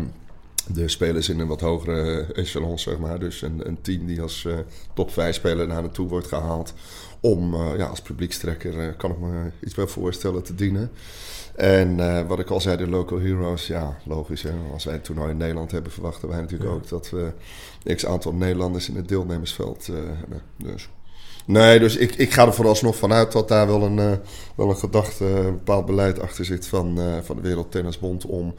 de 0.67 0.87
spelers 0.87 1.29
in 1.29 1.39
een 1.39 1.47
wat 1.47 1.61
hogere 1.61 2.25
echelon, 2.33 2.79
zeg 2.79 2.97
maar. 2.97 3.19
Dus 3.19 3.41
een, 3.41 3.61
een 3.63 3.77
team 3.81 4.05
die 4.05 4.21
als 4.21 4.45
eh, 4.45 4.53
top 4.93 5.11
5 5.11 5.35
speler 5.35 5.67
naar 5.67 5.81
naartoe 5.81 6.07
wordt 6.07 6.27
gehaald. 6.27 6.73
Om 7.19 7.53
eh, 7.53 7.77
ja, 7.77 7.85
als 7.85 8.01
publiekstrekker, 8.01 8.79
eh, 8.79 8.87
kan 8.97 9.11
ik 9.11 9.19
me 9.19 9.49
iets 9.65 9.73
bij 9.75 9.87
voorstellen, 9.87 10.43
te 10.43 10.55
dienen. 10.55 10.91
En 11.61 11.99
eh, 11.99 12.27
wat 12.27 12.39
ik 12.39 12.49
al 12.49 12.61
zei, 12.61 12.77
de 12.77 12.87
local 12.87 13.19
heroes, 13.19 13.67
ja, 13.67 13.97
logisch. 14.05 14.41
Hè? 14.41 14.51
Als 14.73 14.83
wij 14.83 14.93
het 14.93 15.03
toernooi 15.03 15.31
in 15.31 15.37
Nederland 15.37 15.71
hebben, 15.71 15.91
verwachten 15.91 16.29
wij 16.29 16.39
natuurlijk 16.39 16.69
Ja. 16.69 16.75
ook 16.75 16.87
dat 16.87 17.09
we 17.09 17.31
x 17.95 18.05
aantal 18.05 18.33
Nederlanders 18.33 18.89
in 18.89 18.95
het 18.95 19.07
deelnemersveld 19.07 19.87
eh, 19.87 19.95
hebben. 19.95 20.41
Dus. 20.57 20.89
Nee, 21.45 21.79
dus 21.79 21.97
ik, 21.97 22.15
ik 22.15 22.33
ga 22.33 22.45
er 22.45 22.53
vooralsnog 22.53 22.95
vanuit 22.95 23.31
dat 23.31 23.47
daar 23.47 23.67
wel 23.67 23.81
een, 23.81 23.99
eh, 23.99 24.11
wel 24.55 24.69
een 24.69 24.77
gedachte, 24.77 25.25
een 25.25 25.51
bepaald 25.51 25.85
beleid 25.85 26.19
achter 26.19 26.45
zit 26.45 26.67
van, 26.67 26.99
van 27.23 27.35
de 27.35 27.41
Wereldtennisbond 27.41 28.25
om 28.25 28.53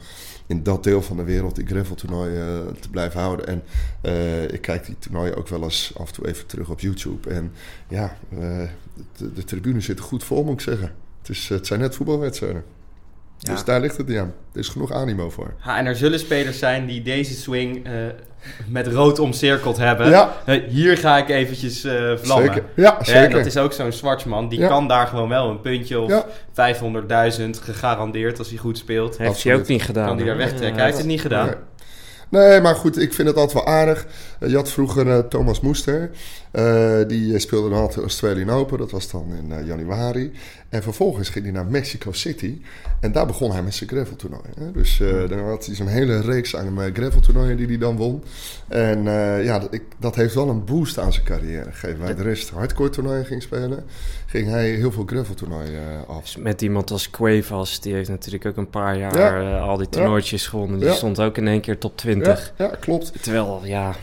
in 0.47 0.63
dat 0.63 0.83
deel 0.83 1.01
van 1.01 1.17
de 1.17 1.23
wereld 1.23 1.55
die 1.55 1.65
graveltoernooien 1.65 2.75
te 2.79 2.89
blijven 2.89 3.19
houden. 3.19 3.47
En 3.47 3.63
ik 4.53 4.61
kijk 4.61 4.85
die 4.85 4.95
toernooien 4.99 5.35
ook 5.35 5.47
wel 5.47 5.63
eens 5.63 5.93
af 5.97 6.07
en 6.07 6.13
toe 6.13 6.27
even 6.27 6.45
terug 6.45 6.69
op 6.69 6.79
YouTube. 6.79 7.29
En 7.29 7.51
ja, 7.87 8.17
de, 9.17 9.33
de 9.33 9.43
tribune 9.43 9.81
zit 9.81 9.97
er 9.99 10.05
goed 10.05 10.23
vol, 10.23 10.43
moet 10.43 10.53
ik 10.53 10.61
zeggen. 10.61 10.91
Het, 11.19 11.29
is, 11.29 11.49
het 11.49 11.67
zijn 11.67 11.79
net 11.79 11.95
voetbalwedstrijden. 11.95 12.63
Ja. 13.47 13.51
Dus 13.53 13.63
daar 13.63 13.79
ligt 13.79 13.97
het 13.97 14.07
niet 14.07 14.17
aan. 14.17 14.33
Er 14.53 14.59
is 14.59 14.67
genoeg 14.67 14.91
animo 14.91 15.29
voor. 15.29 15.53
Ja, 15.65 15.77
en 15.77 15.85
er 15.85 15.95
zullen 15.95 16.19
spelers 16.19 16.59
zijn 16.59 16.85
die 16.85 17.01
deze 17.01 17.33
swing 17.33 17.85
eh, 17.85 17.91
met 18.67 18.87
rood 18.87 19.19
omcirkeld 19.19 19.77
hebben. 19.77 20.09
Ja, 20.09 20.33
Eh, 20.45 20.61
hier 20.69 20.97
ga 20.97 21.17
ik 21.17 21.29
eventjes 21.29 21.83
eh 21.83 22.11
vlammen. 22.17 22.53
zeker. 22.53 22.63
Ja, 22.75 22.97
zeker. 23.03 23.29
dat 23.37 23.45
is 23.45 23.57
ook 23.57 23.73
zo'n 23.73 23.91
Zwartsman. 23.91 24.49
Die 24.49 24.59
Ja. 24.59 24.67
kan 24.67 24.87
daar 24.87 25.07
gewoon 25.07 25.29
wel 25.29 25.49
een 25.49 25.61
puntje 25.61 25.99
of 25.99 26.09
Ja. 26.09 26.25
500.000 26.51 27.59
gegarandeerd 27.61 28.39
als 28.39 28.49
hij 28.49 28.57
goed 28.57 28.77
speelt. 28.77 29.17
Heeft 29.17 29.29
Absoluut. 29.29 29.55
hij 29.55 29.63
ook 29.65 29.69
niet 29.69 29.83
gedaan. 29.83 30.07
Kan 30.07 30.17
hij 30.17 30.25
daar 30.25 30.37
wegtrekken. 30.37 30.69
Ja, 30.69 30.75
Hij 30.75 30.85
heeft 30.85 30.97
het 30.97 31.07
niet 31.07 31.21
gedaan. 31.21 31.45
Nee. 31.45 31.55
Nee, 32.47 32.61
maar 32.61 32.75
goed, 32.75 33.01
ik 33.01 33.13
vind 33.13 33.27
het 33.27 33.37
altijd 33.37 33.65
wel 33.65 33.73
aardig. 33.73 34.05
Je 34.39 34.55
had 34.55 34.71
vroeger 34.71 35.09
eh, 35.09 35.19
Thomas 35.19 35.59
Moester. 35.59 36.09
Eh, 36.53 37.07
die 37.07 37.39
speelde 37.39 37.69
dan 37.69 37.79
altijd 37.79 37.99
Australian 37.99 38.49
Open. 38.49 38.77
Dat 38.77 38.91
was 38.91 39.11
dan 39.11 39.25
in 39.43 39.51
eh, 39.51 39.65
januari. 39.67 40.31
En 40.69 40.83
vervolgens 40.83 41.29
ging 41.29 41.43
hij 41.45 41.53
naar 41.53 41.65
Mexico 41.65 42.11
City. 42.11 42.61
En 42.99 43.11
daar 43.11 43.25
begon 43.25 43.51
hij 43.51 43.63
met 43.63 43.73
zijn 43.73 43.89
graveltoernooi. 43.89 44.43
Hè? 44.59 44.71
Dus 44.71 44.99
eh 44.99 45.29
dan 45.29 45.39
had 45.39 45.65
hij 45.65 45.75
zo'n 45.75 45.87
hele 45.87 46.21
reeks 46.21 46.55
aan 46.55 46.79
uh, 46.79 46.85
graveltoernooien 46.93 47.57
die 47.57 47.67
hij 47.67 47.77
dan 47.77 47.95
won. 47.97 48.23
En 48.67 49.03
ja, 49.43 49.59
dat, 49.59 49.73
ik, 49.73 49.81
dat 49.99 50.15
heeft 50.15 50.33
wel 50.33 50.49
een 50.49 50.65
boost 50.65 50.97
aan 50.99 51.13
zijn 51.13 51.25
carrière 51.25 51.71
gegeven. 51.71 51.99
Waar 51.99 52.15
de 52.15 52.23
rest 52.23 52.49
hardcore 52.49 52.89
toernooien 52.89 53.25
ging 53.25 53.41
spelen, 53.41 53.83
ging 54.25 54.49
hij 54.49 54.69
heel 54.69 54.91
veel 54.91 55.03
graveltoernooien 55.05 55.81
eh, 55.89 56.09
af. 56.09 56.21
Dus 56.23 56.35
met 56.35 56.61
iemand 56.61 56.91
als 56.91 57.09
Cuevas, 57.09 57.79
die 57.81 57.93
heeft 57.93 58.09
natuurlijk 58.09 58.45
ook 58.45 58.57
een 58.57 58.69
paar 58.69 58.97
jaar 58.97 59.17
Ja. 59.17 59.59
al 59.59 59.77
die 59.77 59.89
toernooitjes 59.89 60.47
gewonnen. 60.47 60.79
Die 60.79 60.87
Ja. 60.87 60.93
stond 60.93 61.21
ook 61.21 61.37
in 61.37 61.47
één 61.47 61.61
keer 61.61 61.77
top 61.77 61.97
20. 61.97 62.53
Ja, 62.57 62.65
ja, 62.65 62.75
klopt. 62.79 63.23
Terwijl, 63.23 63.61
ja, 63.63 63.95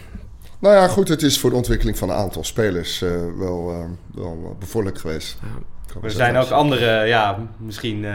Nou 0.60 0.74
ja, 0.74 0.88
goed, 0.88 1.08
het 1.08 1.22
is 1.22 1.38
voor 1.38 1.50
de 1.50 1.56
ontwikkeling 1.56 1.98
van 1.98 2.10
een 2.10 2.16
aantal 2.16 2.44
spelers 2.44 3.02
eh, 3.02 3.10
wel, 3.36 3.70
eh, 3.70 3.84
wel 4.14 4.56
bevorderlijk 4.58 5.00
geweest. 5.00 5.38
Ja. 5.42 6.00
Er 6.02 6.10
zijn 6.10 6.36
ook 6.36 6.50
andere, 6.50 7.04
ja, 7.06 7.38
misschien 7.56 8.04
eh, 8.04 8.14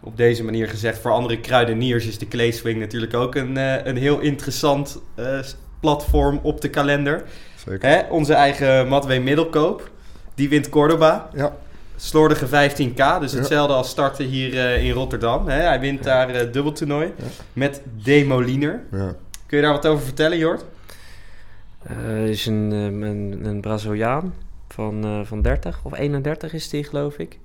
op 0.00 0.16
deze 0.16 0.44
manier 0.44 0.68
gezegd, 0.68 0.98
voor 0.98 1.10
andere 1.10 1.40
kruideniers 1.40 2.06
is 2.06 2.18
de 2.18 2.28
clay 2.28 2.50
swing 2.50 2.78
natuurlijk 2.78 3.14
ook 3.14 3.34
een, 3.34 3.56
eh, 3.56 3.84
een 3.86 3.96
heel 3.96 4.18
interessant 4.20 4.98
eh, 5.14 5.38
platform 5.80 6.40
op 6.42 6.60
de 6.60 6.68
kalender. 6.68 7.22
Zeker. 7.66 7.88
Hè? 7.88 8.00
Onze 8.10 8.34
eigen 8.34 8.88
Matwee 8.88 9.20
Middelkoop, 9.20 9.90
die 10.34 10.48
wint 10.48 10.68
Cordoba. 10.68 11.28
Ja, 11.34 11.56
Slordige 11.96 12.46
15k, 12.46 13.20
dus 13.20 13.32
Ja. 13.32 13.38
hetzelfde 13.38 13.74
als 13.74 13.88
starten 13.90 14.24
hier 14.24 14.58
eh, 14.58 14.84
in 14.84 14.92
Rotterdam. 14.92 15.48
Hè? 15.48 15.60
Hij 15.60 15.80
wint 15.80 16.02
daar 16.04 16.28
eh 16.30 16.52
dubbeltoernooi 16.52 17.12
met 17.52 17.82
Demoliner. 18.04 18.80
ja. 18.92 19.14
Kun 19.46 19.58
je 19.58 19.64
daar 19.64 19.72
wat 19.72 19.86
over 19.86 20.04
vertellen, 20.04 20.38
Jort? 20.38 20.64
Eh, 21.82 22.28
is 22.28 22.46
een, 22.46 22.72
eh, 22.72 22.84
een, 22.84 23.40
een 23.44 23.60
Braziliaan 23.60 24.34
van, 24.72 25.04
eh, 25.04 25.20
van 25.24 25.42
30 25.42 25.80
of 25.82 25.98
31 25.98 26.52
is 26.52 26.68
die, 26.68 26.84
geloof 26.84 27.18
ik. 27.18 27.38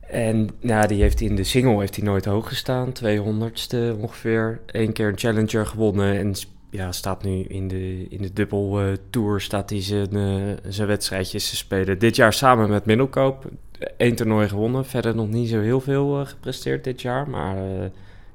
En 0.00 0.48
nou, 0.60 0.86
die 0.86 1.02
heeft 1.02 1.20
in 1.20 1.36
de 1.36 1.44
single 1.44 1.78
heeft 1.78 1.96
hij 1.96 2.04
nooit 2.04 2.24
hoog 2.24 2.48
gestaan, 2.48 2.92
200ste 2.92 3.96
ongeveer. 4.00 4.60
Eén 4.66 4.92
keer 4.92 5.08
een 5.08 5.18
challenger 5.18 5.66
gewonnen 5.66 6.18
en 6.18 6.34
ja, 6.70 6.92
staat 6.92 7.22
nu 7.22 7.42
in 7.42 7.68
de, 7.68 8.06
in 8.08 8.22
de 8.22 8.32
dubbel 8.32 8.80
eh, 8.80 8.92
tour 9.10 9.40
staat 9.40 9.70
hij 9.70 9.82
zijn, 9.82 10.10
zijn 10.68 10.88
wedstrijdjes 10.88 11.50
te 11.50 11.56
spelen. 11.56 11.98
Dit 11.98 12.16
jaar 12.16 12.32
samen 12.32 12.70
met 12.70 12.84
Middelkoop. 12.84 13.50
Eén 13.96 14.14
toernooi 14.14 14.48
gewonnen, 14.48 14.84
verder 14.84 15.14
nog 15.14 15.28
niet 15.28 15.48
zo 15.48 15.60
heel 15.60 15.80
veel 15.80 16.26
gepresteerd 16.26 16.84
dit 16.84 17.02
jaar. 17.02 17.30
Maar 17.30 17.56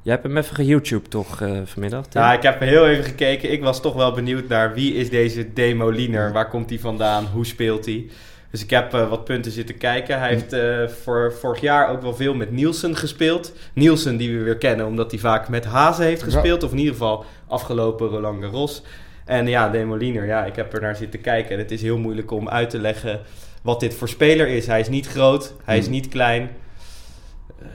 jij 0.04 0.13
hebt 0.13 0.24
hem 0.26 0.38
even 0.38 0.56
ge-YouTube 0.56 1.10
toch 1.10 1.42
eh, 1.42 1.52
vanmiddag? 1.66 2.08
Tim? 2.08 2.22
Ja, 2.22 2.34
ik 2.34 2.42
heb 2.44 2.60
heel 2.60 2.88
even 2.88 3.04
gekeken. 3.04 3.52
Ik 3.52 3.63
was 3.63 3.82
toch 3.82 3.94
wel 3.94 4.12
benieuwd 4.13 4.48
naar 4.48 4.74
wie 4.74 4.94
is 4.94 5.10
deze 5.10 5.54
Demoliner? 5.54 6.32
Waar 6.32 6.50
komt 6.50 6.70
hij 6.70 6.80
vandaan? 6.80 7.26
Hoe 7.34 7.46
speelt 7.46 7.86
hij? 7.86 8.06
Dus 8.52 8.63
ik 8.63 8.70
heb 8.70 8.94
eh, 8.94 9.10
wat 9.10 9.24
punten 9.26 9.52
zitten 9.52 9.78
kijken. 9.78 10.20
Hij 10.20 10.30
heeft 10.30 10.54
eh, 10.54 10.88
voor 10.88 11.34
vorig 11.39 11.62
jaar 11.62 11.89
ook 11.89 12.02
wel 12.02 12.16
veel 12.16 12.34
met 12.34 12.52
Nielsen 12.52 12.96
gespeeld. 12.96 13.54
Nielsen 13.74 14.18
die 14.18 14.38
we 14.38 14.44
weer 14.44 14.58
kennen 14.58 14.86
omdat 14.86 15.12
hij 15.12 15.20
vaak 15.20 15.50
met 15.50 15.66
Hazen 15.66 16.06
heeft 16.06 16.20
Ja. 16.22 16.26
gespeeld. 16.32 16.63
Of 16.63 16.72
in 16.72 16.78
ieder 16.78 16.94
geval 16.94 17.26
afgelopen 17.48 18.08
Roland 18.08 18.44
Garros. 18.44 18.84
En 19.26 19.48
ja, 19.48 19.70
Demoliner, 19.70 20.26
ja, 20.26 20.46
ik 20.46 20.56
heb 20.56 20.74
er 20.74 20.82
naar 20.82 20.96
zitten 20.96 21.22
kijken. 21.22 21.52
En 21.52 21.58
het 21.58 21.72
is 21.72 21.82
heel 21.82 21.98
moeilijk 21.98 22.32
om 22.32 22.50
uit 22.50 22.70
te 22.70 22.80
leggen 22.80 23.20
wat 23.62 23.80
dit 23.80 23.94
voor 23.94 24.10
speler 24.10 24.48
is. 24.48 24.68
Hij 24.68 24.80
is 24.80 24.89
niet 24.89 25.08
groot, 25.08 25.54
hij 25.63 25.78
is 25.78 25.84
Hmm. 25.84 25.94
niet 25.94 26.08
klein. 26.08 26.50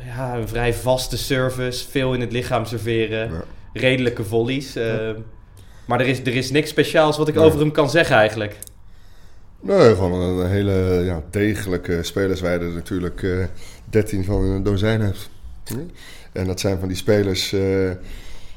Ja, 0.06 0.36
een 0.36 0.48
vrij 0.48 0.74
vaste 0.74 1.16
service, 1.18 1.88
veel 1.88 2.14
in 2.14 2.20
het 2.20 2.32
lichaam 2.32 2.64
serveren 2.64 3.30
Ja. 3.32 3.42
redelijke 3.72 4.24
volleys. 4.24 4.76
eh, 4.76 5.10
Maar 5.86 6.00
er 6.00 6.06
is, 6.06 6.20
er 6.20 6.34
is 6.36 6.50
niks 6.50 6.70
speciaals 6.70 7.16
wat 7.16 7.28
ik 7.28 7.34
Nee. 7.34 7.44
over 7.44 7.58
hem 7.60 7.70
kan 7.72 7.90
zeggen 7.90 8.16
eigenlijk. 8.16 8.56
Nee, 9.60 9.94
gewoon 9.94 10.20
een 10.20 10.48
hele 10.50 11.02
ja, 11.04 11.22
degelijke 11.30 12.02
spelerswijde 12.02 12.64
natuurlijk 12.64 13.22
eh 13.22 13.44
13 13.90 14.24
van 14.24 14.42
een 14.42 14.62
dozijn 14.62 15.00
heeft. 15.00 15.30
Hm? 15.64 15.74
En 16.32 16.46
dat 16.46 16.60
zijn 16.60 16.78
van 16.78 16.88
die 16.88 16.96
spelers, 16.96 17.52
eh, 17.52 17.90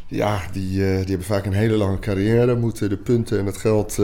ja, 0.07 0.41
die, 0.51 0.69
die 0.77 0.85
hebben 0.85 1.23
vaak 1.23 1.45
een 1.45 1.53
hele 1.53 1.75
lange 1.75 1.99
carrière, 1.99 2.55
moeten 2.55 2.89
de 2.89 2.97
punten 2.97 3.39
en 3.39 3.45
het 3.45 3.57
geld 3.57 3.95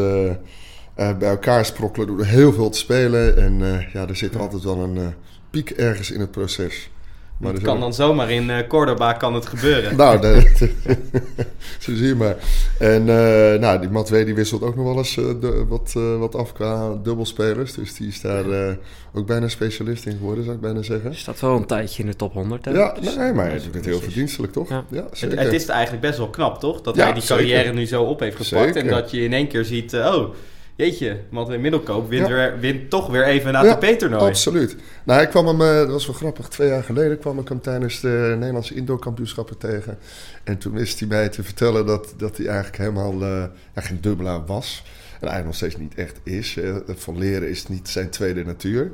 bij 0.96 1.30
elkaar 1.30 1.66
sprokkelen 1.66 2.08
door 2.08 2.20
er 2.20 2.26
heel 2.26 2.54
veel 2.54 2.70
te 2.70 2.78
spelen. 2.78 3.38
En 3.38 3.60
ja, 3.94 4.08
er 4.08 4.16
zit 4.16 4.36
altijd 4.36 4.64
wel 4.64 4.78
een 4.80 5.14
piek 5.50 5.70
ergens 5.70 6.12
in 6.12 6.20
het 6.20 6.32
proces. 6.32 6.90
Maar 7.40 7.54
het 7.54 7.62
kan 7.62 7.80
dan 7.80 7.94
zomaar 7.94 8.32
in 8.32 8.50
eh 8.50 8.68
Cordoba 8.68 9.14
kan 9.14 9.34
het 9.34 9.46
gebeuren. 9.46 9.96
Nou, 9.98 10.22
de- 10.22 10.52
zo 11.80 11.96
zie 11.96 12.08
je 12.08 12.16
maar. 12.16 12.36
En 12.80 13.02
eh, 13.10 13.60
nou, 13.60 13.80
die 13.80 13.90
Matwee 13.90 14.26
die 14.26 14.34
wisselt 14.36 14.62
ook 14.62 14.76
nog 14.76 14.86
wel 14.86 14.98
eens 14.98 15.18
eh, 15.18 15.26
de- 15.42 15.66
wat, 15.68 15.94
eh, 15.98 16.18
wat 16.20 16.36
af 16.36 16.54
qua 16.54 16.94
dubbelspelers. 17.04 17.74
Dus 17.74 17.94
die 17.96 18.08
is 18.08 18.22
daar 18.22 18.50
eh, 18.52 18.74
ook 19.14 19.26
bijna 19.28 19.48
specialist 19.48 20.06
in 20.06 20.18
geworden, 20.18 20.44
zou 20.44 20.56
ik 20.56 20.62
bijna 20.62 20.82
zeggen. 20.82 21.10
Je 21.12 21.18
staat 21.18 21.40
wel 21.40 21.56
een 21.56 21.66
tijdje 21.66 22.04
in 22.04 22.10
de 22.10 22.16
top 22.16 22.34
100. 22.34 22.66
Hè? 22.66 22.72
Ja, 22.72 22.96
Dus- 23.02 23.16
nee, 23.16 23.34
maar 23.34 23.52
het 23.52 23.86
heel 23.86 24.00
verdienstelijk, 24.00 24.54
toch? 24.54 24.70
Ja. 24.70 24.84
Ja, 24.90 25.04
het, 25.10 25.18
zeker. 25.18 25.40
het 25.40 25.54
is 25.54 25.66
eigenlijk 25.68 26.02
best 26.02 26.18
wel 26.18 26.30
knap, 26.30 26.60
toch? 26.60 26.82
Dat 26.82 26.96
Ja, 26.96 27.04
hij 27.04 27.14
die 27.14 27.24
carrière 27.26 27.58
zeker. 27.58 27.74
nu 27.74 27.86
zo 27.86 28.04
op 28.04 28.20
heeft 28.20 28.36
gepakt. 28.36 28.74
Zeker. 28.74 28.82
En 28.82 28.88
dat 28.88 29.12
je 29.12 29.22
in 29.24 29.34
één 29.34 29.48
keer 29.48 29.66
ziet, 29.66 29.94
oh, 29.94 30.34
jeetje, 30.78 31.20
Matwee 31.30 31.58
Middelkoop 31.58 32.10
wint, 32.10 32.28
Ja. 32.28 32.34
weer, 32.34 32.60
wint 32.60 32.90
toch 32.90 33.08
weer 33.08 33.24
even 33.26 33.56
een 33.56 33.66
Ja, 33.66 33.72
ATP-toernooi. 33.72 34.30
Absoluut. 34.30 34.76
Nou, 35.04 35.22
ik 35.22 35.30
kwam 35.30 35.48
hem, 35.48 35.62
eh, 35.62 35.76
dat 35.76 35.90
was 35.90 36.06
wel 36.06 36.16
grappig, 36.16 36.48
twee 36.48 36.70
jaar 36.70 36.84
geleden 36.84 37.20
kwam 37.20 37.40
ik 37.40 37.50
hem 37.50 37.62
tijdens 37.62 38.00
de 38.00 38.36
Nederlandse 38.38 38.76
indoorkampioenschappen 38.76 39.58
tegen. 39.58 39.98
En 40.44 40.58
toen 40.58 40.74
wist 40.74 41.00
hij 41.00 41.08
mij 41.08 41.30
te 41.30 41.44
vertellen 41.44 41.86
dat, 41.86 42.14
dat 42.18 42.38
hij 42.38 42.46
eigenlijk 42.46 42.78
helemaal 42.78 43.22
eh, 43.22 43.44
ja, 43.76 43.82
geen 43.82 44.02
dubbelaar 44.02 44.46
was. 44.46 44.84
En 45.20 45.28
eigenlijk 45.28 45.46
nog 45.46 45.56
steeds 45.56 45.78
niet 45.78 45.96
echt 45.96 46.20
is. 46.24 46.58
Eh, 46.58 46.76
van 46.88 47.18
leren 47.18 47.50
is 47.50 47.68
niet 47.68 47.90
zijn 47.90 48.10
tweede 48.10 48.46
natuur. 48.46 48.92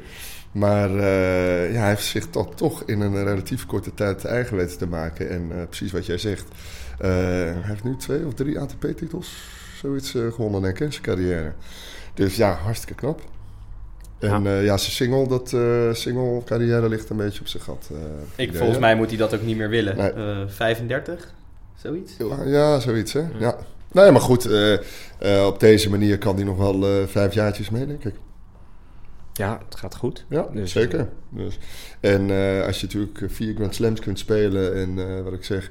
Maar 0.52 0.90
eh, 0.90 1.74
ja, 1.74 1.80
hij 1.80 1.90
heeft 1.90 2.06
zich 2.06 2.26
toch, 2.30 2.56
toch 2.56 2.84
in 2.86 3.02
een 3.02 3.24
relatief 3.24 3.66
korte 3.66 3.94
tijd 3.94 4.26
eigen 4.26 4.58
weten 4.58 4.78
te 4.78 4.88
maken. 4.88 5.30
En 5.30 5.68
precies 5.68 5.92
wat 5.92 6.06
jij 6.06 6.18
zegt. 6.18 6.48
hij 6.98 7.62
heeft 7.62 7.84
nu 7.84 7.96
twee 7.96 8.26
of 8.26 8.34
drie 8.34 8.60
ATP-titels, 8.60 9.36
zoiets 9.84 10.16
eh, 10.16 10.32
gewonnen, 10.32 10.62
denk 10.62 10.76
ik, 10.76 10.82
in 10.86 10.92
zijn 10.92 11.04
carrière. 11.04 11.52
Dus 12.14 12.36
ja, 12.36 12.54
hartstikke 12.54 12.94
knap. 12.96 13.22
En 14.20 14.44
ja, 14.44 14.60
ja 14.60 14.78
zijn 14.78 14.92
single, 14.92 15.28
dat 15.28 15.54
eh, 15.54 15.94
single 15.94 16.42
carrière 16.46 16.90
ligt 16.90 17.10
een 17.10 17.18
beetje 17.18 17.40
op 17.42 17.48
zijn 17.48 17.64
gat. 17.64 17.90
eh, 17.92 17.98
Ik, 18.36 18.48
idee, 18.48 18.58
volgens 18.60 18.80
mij 18.80 18.96
moet 18.96 19.10
hij 19.10 19.18
dat 19.18 19.34
ook 19.36 19.42
niet 19.42 19.58
meer 19.58 19.70
willen. 19.70 19.98
Nee. 19.98 20.12
Eh, 20.12 20.38
35, 20.48 21.34
zoiets. 21.76 22.14
Ja, 22.46 22.80
zoiets 22.80 23.14
hè. 23.14 23.24
Ja. 23.40 23.58
Nee, 23.92 24.12
maar 24.12 24.22
goed, 24.22 24.46
eh, 24.46 24.74
eh, 24.74 25.46
op 25.46 25.60
deze 25.60 25.90
manier 25.90 26.18
kan 26.18 26.36
hij 26.36 26.44
nog 26.44 26.58
wel 26.58 26.86
eh, 26.88 27.08
vijf 27.08 27.34
jaartjes 27.34 27.70
mee, 27.70 27.86
denk 27.88 28.04
ik. 28.04 28.16
Ja, 29.34 29.62
het 29.70 29.76
gaat 29.80 29.96
goed. 29.96 30.26
Ja, 30.30 30.48
Dus, 30.54 30.72
zeker. 30.72 31.10
Dus, 31.30 31.60
en 32.00 32.30
eh, 32.32 32.66
als 32.66 32.80
je 32.80 32.86
natuurlijk 32.86 33.22
eh, 33.22 33.30
vier 33.30 33.56
Grand 33.56 33.76
Slams 33.76 34.00
kunt 34.00 34.20
spelen 34.20 34.76
en 34.76 35.00
eh, 35.18 35.24
wat 35.24 35.34
ik 35.34 35.44
zeg, 35.44 35.70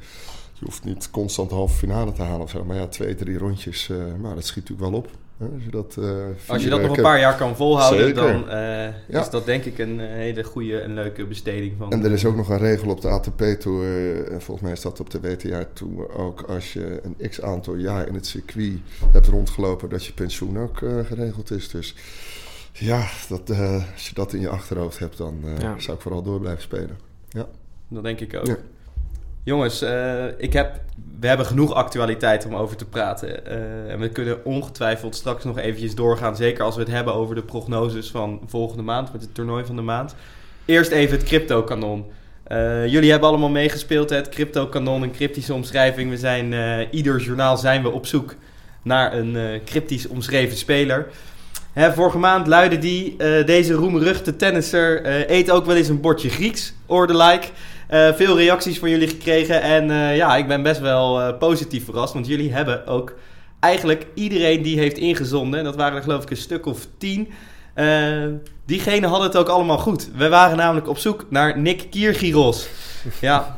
je 0.62 0.68
hoeft 0.68 0.84
niet 0.84 1.10
constant 1.10 1.48
de 1.48 1.54
halve 1.54 1.76
finale 1.76 2.12
te 2.12 2.22
halen 2.22 2.40
of 2.40 2.50
zo. 2.50 2.64
Maar 2.64 2.76
ja, 2.76 2.86
twee, 2.86 3.14
drie 3.14 3.38
rondjes, 3.38 3.88
eh 3.90 3.96
nou, 3.96 4.34
dat 4.34 4.44
schiet 4.44 4.68
natuurlijk 4.68 4.90
wel 4.90 4.98
op. 4.98 5.08
Hè, 5.36 5.46
als 5.54 5.64
je 5.64 5.70
dat, 5.70 5.96
eh, 5.98 6.50
Als 6.50 6.62
je 6.62 6.68
dat 6.70 6.80
nog 6.82 6.96
een 6.96 7.02
paar 7.02 7.18
jaar 7.18 7.36
kan 7.36 7.56
volhouden, 7.56 8.04
Zeker. 8.06 8.22
dan 8.22 8.48
eh, 8.48 8.58
Ja. 9.08 9.20
is 9.20 9.30
dat 9.30 9.44
denk 9.46 9.64
ik 9.64 9.78
een 9.78 9.98
hele 10.00 10.44
goede 10.44 10.78
en 10.80 10.94
leuke 10.94 11.26
besteding 11.26 11.72
van. 11.78 11.92
En 11.92 12.04
er 12.04 12.12
is 12.12 12.24
ook 12.24 12.36
nog 12.36 12.48
een 12.48 12.58
regel 12.58 12.90
op 12.90 13.00
de 13.00 13.08
ATP-tour, 13.08 14.24
en 14.32 14.42
volgens 14.42 14.60
mij 14.60 14.72
is 14.72 14.80
dat 14.80 15.00
op 15.00 15.10
de 15.10 15.20
WTA-tour 15.20 16.14
ook, 16.18 16.42
als 16.42 16.72
je 16.72 17.00
een 17.02 17.28
x-aantal 17.30 17.74
jaar 17.74 18.06
in 18.08 18.14
het 18.14 18.26
circuit 18.26 18.78
hebt 19.12 19.26
rondgelopen, 19.26 19.88
dat 19.88 20.04
je 20.04 20.12
pensioen 20.12 20.58
ook 20.58 20.78
geregeld 21.06 21.50
is. 21.50 21.68
Dus 21.68 21.94
ja, 22.72 23.06
dat, 23.28 23.50
eh, 23.50 23.82
als 23.92 24.08
je 24.08 24.14
dat 24.14 24.32
in 24.32 24.40
je 24.40 24.48
achterhoofd 24.48 24.98
hebt, 24.98 25.16
dan 25.16 25.38
eh, 25.44 25.60
Ja. 25.60 25.78
zou 25.78 25.96
ik 25.96 26.02
vooral 26.02 26.22
door 26.22 26.40
blijven 26.40 26.62
spelen. 26.62 26.98
Dat 27.88 28.02
denk 28.02 28.20
ik 28.20 28.34
ook. 28.36 28.46
Ja. 28.46 28.56
Jongens, 29.44 29.82
eh, 29.82 30.24
ik 30.36 30.52
heb, 30.52 30.80
we 31.20 31.26
hebben 31.26 31.46
genoeg 31.46 31.72
actualiteit 31.74 32.46
om 32.46 32.54
over 32.54 32.76
te 32.76 32.84
praten. 32.84 33.46
Eh, 33.46 33.92
en 33.92 33.98
we 33.98 34.08
kunnen 34.08 34.44
ongetwijfeld 34.44 35.16
straks 35.16 35.44
nog 35.44 35.58
eventjes 35.58 35.94
doorgaan. 35.94 36.36
Zeker 36.36 36.64
als 36.64 36.74
we 36.74 36.80
het 36.80 36.90
hebben 36.90 37.14
over 37.14 37.34
de 37.34 37.42
prognoses 37.42 38.10
van 38.10 38.40
volgende 38.46 38.82
maand 38.82 39.12
met 39.12 39.22
het 39.22 39.34
toernooi 39.34 39.64
van 39.64 39.76
de 39.76 39.82
maand. 39.82 40.14
Eerst 40.64 40.90
even 40.90 41.18
het 41.18 41.26
crypto-kanon. 41.26 42.04
Eh, 42.44 42.86
jullie 42.86 43.10
hebben 43.10 43.28
allemaal 43.28 43.48
meegespeeld, 43.48 44.10
het 44.10 44.28
crypto-kanon, 44.28 45.02
een 45.02 45.12
cryptische 45.12 45.54
omschrijving. 45.54 46.10
We 46.10 46.16
zijn, 46.16 46.54
ieder 46.90 47.20
journaal 47.20 47.56
zijn 47.56 47.82
we 47.82 47.90
op 47.90 48.06
zoek 48.06 48.34
naar 48.82 49.14
een 49.14 49.60
cryptisch 49.64 50.08
omschreven 50.08 50.56
speler. 50.56 51.08
Hè, 51.72 51.92
vorige 51.92 52.18
maand 52.18 52.46
luidde 52.46 52.78
die, 52.78 53.16
deze 53.44 53.72
roemruchte 53.72 54.36
tennisser 54.36 55.30
eet 55.30 55.50
ook 55.50 55.66
wel 55.66 55.76
eens 55.76 55.88
een 55.88 56.00
bordje 56.00 56.28
Grieks, 56.28 56.74
orde 56.86 57.16
like. 57.16 57.48
Eh, 57.92 58.12
veel 58.14 58.36
reacties 58.36 58.78
van 58.78 58.90
jullie 58.90 59.08
gekregen 59.08 59.62
en 59.62 59.90
eh, 59.90 60.16
ja, 60.16 60.36
ik 60.36 60.48
ben 60.48 60.62
best 60.62 60.80
wel 60.80 61.20
eh, 61.20 61.38
positief 61.38 61.84
verrast, 61.84 62.12
want 62.12 62.26
jullie 62.26 62.52
hebben 62.52 62.86
ook 62.86 63.14
eigenlijk 63.60 64.06
iedereen 64.14 64.62
die 64.62 64.78
heeft 64.78 64.98
ingezonden, 64.98 65.58
en 65.58 65.64
dat 65.64 65.76
waren 65.76 65.96
er 65.96 66.02
geloof 66.02 66.22
ik 66.22 66.30
een 66.30 66.36
stuk 66.36 66.66
of 66.66 66.86
tien, 66.98 67.28
diegenen 68.66 69.08
hadden 69.08 69.28
het 69.28 69.36
ook 69.36 69.48
allemaal 69.48 69.78
goed. 69.78 70.10
We 70.16 70.28
waren 70.28 70.56
namelijk 70.56 70.88
op 70.88 70.98
zoek 70.98 71.26
naar 71.28 71.58
Nick 71.58 71.86
Kiergiros. 71.90 72.68
Ja, 73.20 73.56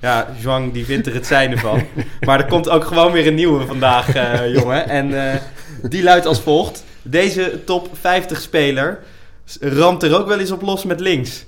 ja, 0.00 0.28
Zhuang 0.40 0.72
die 0.72 0.84
vindt 0.84 1.06
er 1.06 1.14
het 1.14 1.26
zijne 1.26 1.58
van. 1.58 1.82
Maar 2.20 2.38
er 2.38 2.46
komt 2.46 2.68
ook 2.68 2.84
gewoon 2.84 3.12
weer 3.12 3.26
een 3.26 3.34
nieuwe 3.34 3.66
vandaag, 3.66 4.12
jongen. 4.48 4.88
En 4.88 5.40
die 5.82 6.02
luidt 6.02 6.26
als 6.26 6.40
volgt. 6.40 6.84
Deze 7.02 7.60
top 7.64 7.88
50 8.00 8.40
speler 8.40 9.02
ramt 9.60 10.02
er 10.02 10.18
ook 10.18 10.26
wel 10.26 10.38
eens 10.38 10.50
op 10.50 10.62
los 10.62 10.84
met 10.84 11.00
links. 11.00 11.44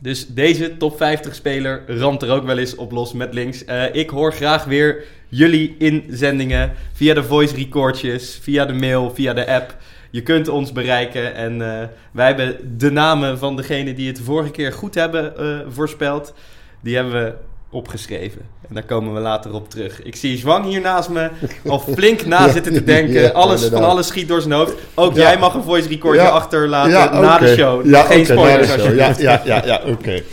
Dus 0.00 0.26
deze 0.26 0.76
top 0.76 0.96
50 0.96 1.34
speler 1.34 1.82
ramt 1.86 2.22
er 2.22 2.30
ook 2.30 2.46
wel 2.46 2.58
eens 2.58 2.74
op 2.74 2.92
los 2.92 3.12
met 3.12 3.34
links. 3.34 3.64
Eh, 3.64 3.94
ik 3.94 4.10
hoor 4.10 4.32
graag 4.32 4.64
weer 4.64 5.04
jullie 5.28 5.74
inzendingen 5.78 6.72
via 6.92 7.14
de 7.14 7.24
voice 7.24 7.54
recordjes, 7.54 8.38
via 8.42 8.64
de 8.64 8.72
mail, 8.72 9.10
via 9.10 9.32
de 9.32 9.46
app. 9.46 9.76
Je 10.10 10.22
kunt 10.22 10.48
ons 10.48 10.72
bereiken 10.72 11.34
en 11.34 11.80
eh, 11.80 11.88
wij 12.12 12.26
hebben 12.26 12.78
de 12.78 12.90
namen 12.90 13.38
van 13.38 13.56
degenen 13.56 13.94
die 13.94 14.08
het 14.08 14.20
vorige 14.20 14.50
keer 14.50 14.72
goed 14.72 14.94
hebben 14.94 15.36
eh, 15.36 15.60
voorspeld. 15.68 16.34
Die 16.82 16.94
hebben 16.94 17.24
we 17.24 17.34
opgeschreven. 17.74 18.40
En 18.68 18.74
daar 18.74 18.84
komen 18.84 19.14
we 19.14 19.20
later 19.20 19.54
op 19.54 19.70
terug. 19.70 20.02
Ik 20.02 20.16
zie 20.16 20.38
Zwang 20.38 20.64
hier 20.64 20.80
naast 20.80 21.08
me 21.08 21.30
al 21.66 21.78
flink 21.78 22.26
na 22.26 22.48
zitten 22.52 22.72
te 22.72 22.84
denken. 22.84 23.20
ja, 23.20 23.28
alles, 23.28 23.64
van 23.68 23.84
alles 23.84 24.06
schiet 24.06 24.28
door 24.28 24.40
zijn 24.40 24.52
hoofd. 24.54 24.72
Ook 24.94 25.14
Ja. 25.14 25.20
jij 25.22 25.38
mag 25.38 25.54
een 25.54 25.62
voice 25.62 25.88
recordje 25.88 26.20
Ja. 26.22 26.28
achterlaten 26.28 26.90
Ja, 26.92 27.20
na 27.20 27.38
de 27.38 27.54
show. 27.54 27.86
Ja, 27.86 28.02
Geen 28.02 28.18
de 28.18 28.24
spoilers 28.32 28.68
show. 28.68 28.78
alsjeblieft. 28.80 29.20
Ja, 29.20 29.42
ja, 29.44 29.62
ja, 29.62 29.66
ja 29.66 29.80
oké. 29.92 30.22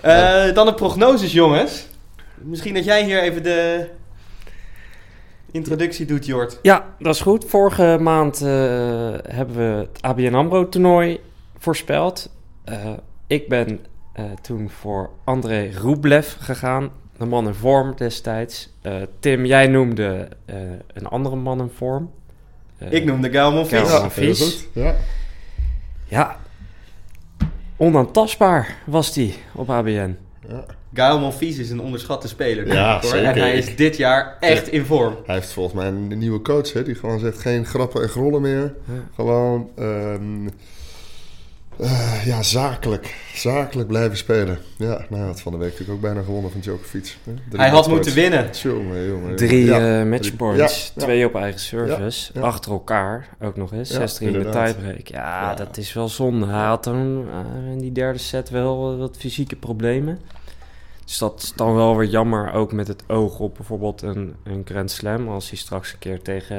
Eh, 0.00 0.54
dan 0.54 0.66
de 0.66 0.74
prognoses, 0.74 1.32
jongens. 1.32 1.86
Misschien 2.38 2.74
dat 2.74 2.84
jij 2.84 3.04
hier 3.04 3.22
even 3.22 3.42
de 3.42 3.86
introductie 5.50 6.06
doet, 6.06 6.26
Jort. 6.26 6.58
Ja, 6.62 6.84
dat 6.98 7.14
is 7.14 7.20
goed. 7.20 7.44
Vorige 7.48 7.96
maand 8.00 8.34
eh, 8.40 8.48
hebben 9.28 9.56
we 9.56 9.62
het 9.62 9.98
ABN 10.00 10.34
AMRO 10.34 10.68
toernooi 10.68 11.20
voorspeld. 11.58 12.30
Eh, 12.64 12.76
ik 13.26 13.48
ben 13.48 13.80
eh, 14.14 14.24
toen 14.40 14.70
voor 14.70 15.10
André 15.24 15.70
Rublev 15.82 16.34
gegaan. 16.38 16.90
De 17.18 17.24
man 17.24 17.46
in 17.46 17.54
vorm 17.54 17.94
destijds. 17.96 18.68
Eh, 18.82 18.94
Tim, 19.20 19.44
jij 19.46 19.66
noemde 19.66 20.28
eh, 20.44 20.56
een 20.92 21.06
andere 21.06 21.36
man 21.36 21.60
in 21.60 21.70
vorm. 21.74 22.10
Ik 22.90 23.04
noemde 23.04 23.30
Gael 23.30 23.52
Monfils. 23.52 23.82
Gael 23.88 23.94
Ja, 23.96 24.00
Monfils. 24.00 24.38
heel 24.38 24.48
goed. 24.48 24.68
Ja. 24.72 24.94
Ja, 26.08 26.36
onaantastbaar 27.76 28.76
was 28.86 29.12
die 29.12 29.34
op 29.54 29.70
ABN. 29.70 30.16
Ja. 30.48 30.64
Gael 30.94 31.18
Monfils 31.20 31.56
is 31.58 31.70
een 31.70 31.80
onderschatte 31.80 32.28
speler. 32.28 32.66
Ja, 32.66 32.92
hoor. 33.00 33.10
zeker. 33.10 33.26
En 33.26 33.38
hij 33.38 33.54
is 33.54 33.76
dit 33.76 33.96
jaar 33.96 34.36
echt 34.40 34.68
in 34.68 34.84
vorm. 34.84 35.16
Hij 35.26 35.34
heeft 35.34 35.52
volgens 35.52 35.74
mij 35.74 35.86
een 35.86 36.18
nieuwe 36.18 36.42
coach, 36.42 36.72
hè, 36.72 36.82
die 36.82 36.94
gewoon 36.94 37.18
zegt 37.18 37.38
geen 37.38 37.66
grappen 37.66 38.02
en 38.02 38.08
grollen 38.08 38.40
meer. 38.40 38.74
Ja. 38.84 38.92
Gewoon 39.14 39.70
ehm, 39.76 40.46
eh, 41.78 42.26
ja, 42.26 42.42
zakelijk. 42.42 43.14
Zakelijk 43.34 43.88
blijven 43.88 44.16
spelen. 44.16 44.58
Ja, 44.76 44.86
nou, 44.86 45.06
hij 45.08 45.20
had 45.26 45.40
van 45.40 45.52
de 45.52 45.58
week 45.58 45.70
natuurlijk 45.70 45.96
ook 45.96 46.00
bijna 46.04 46.22
gewonnen 46.22 46.50
van 46.50 46.60
Djokovic. 46.60 47.16
hè. 47.24 47.32
Drie 47.48 47.60
Hij 47.60 47.70
had 47.70 47.88
moeten 47.88 48.14
winnen. 48.14 48.50
Jongen, 48.62 49.06
jongen. 49.06 49.36
Drie 49.36 49.64
ja. 49.64 50.00
eh, 50.00 50.06
matchpoints, 50.06 50.58
Ja, 50.86 50.92
ja. 50.94 51.02
twee 51.06 51.26
op 51.26 51.34
eigen 51.34 51.60
service, 51.60 52.30
Ja, 52.34 52.40
ja. 52.40 52.46
achter 52.46 52.72
elkaar 52.72 53.28
ook 53.42 53.56
nog 53.56 53.72
eens. 53.72 53.90
Ja, 53.90 53.98
6-3 54.00 54.26
in 54.26 54.32
de 54.32 54.38
tiebreak. 54.38 55.06
Ja, 55.06 55.40
Ja. 55.40 55.54
dat 55.54 55.76
is 55.76 55.92
wel 55.92 56.08
zonde. 56.08 56.46
Hij 56.46 56.64
had 56.66 56.84
dan 56.84 57.24
eh, 57.32 57.70
in 57.72 57.78
die 57.78 57.92
derde 57.92 58.18
set 58.18 58.50
wel 58.50 58.92
eh, 58.92 58.98
wat 58.98 59.16
fysieke 59.16 59.56
problemen. 59.56 60.18
Dus 61.04 61.18
dat 61.18 61.42
is 61.42 61.52
dan 61.52 61.74
wel 61.74 61.96
weer 61.96 62.08
jammer, 62.08 62.52
ook 62.52 62.72
met 62.72 62.88
het 62.88 63.04
oog 63.06 63.38
op 63.38 63.54
bijvoorbeeld 63.54 64.02
een, 64.02 64.34
een 64.42 64.62
Grand 64.64 64.90
Slam. 64.90 65.28
Als 65.28 65.48
hij 65.48 65.58
straks 65.58 65.92
een 65.92 65.98
keer 65.98 66.22
tegen 66.22 66.56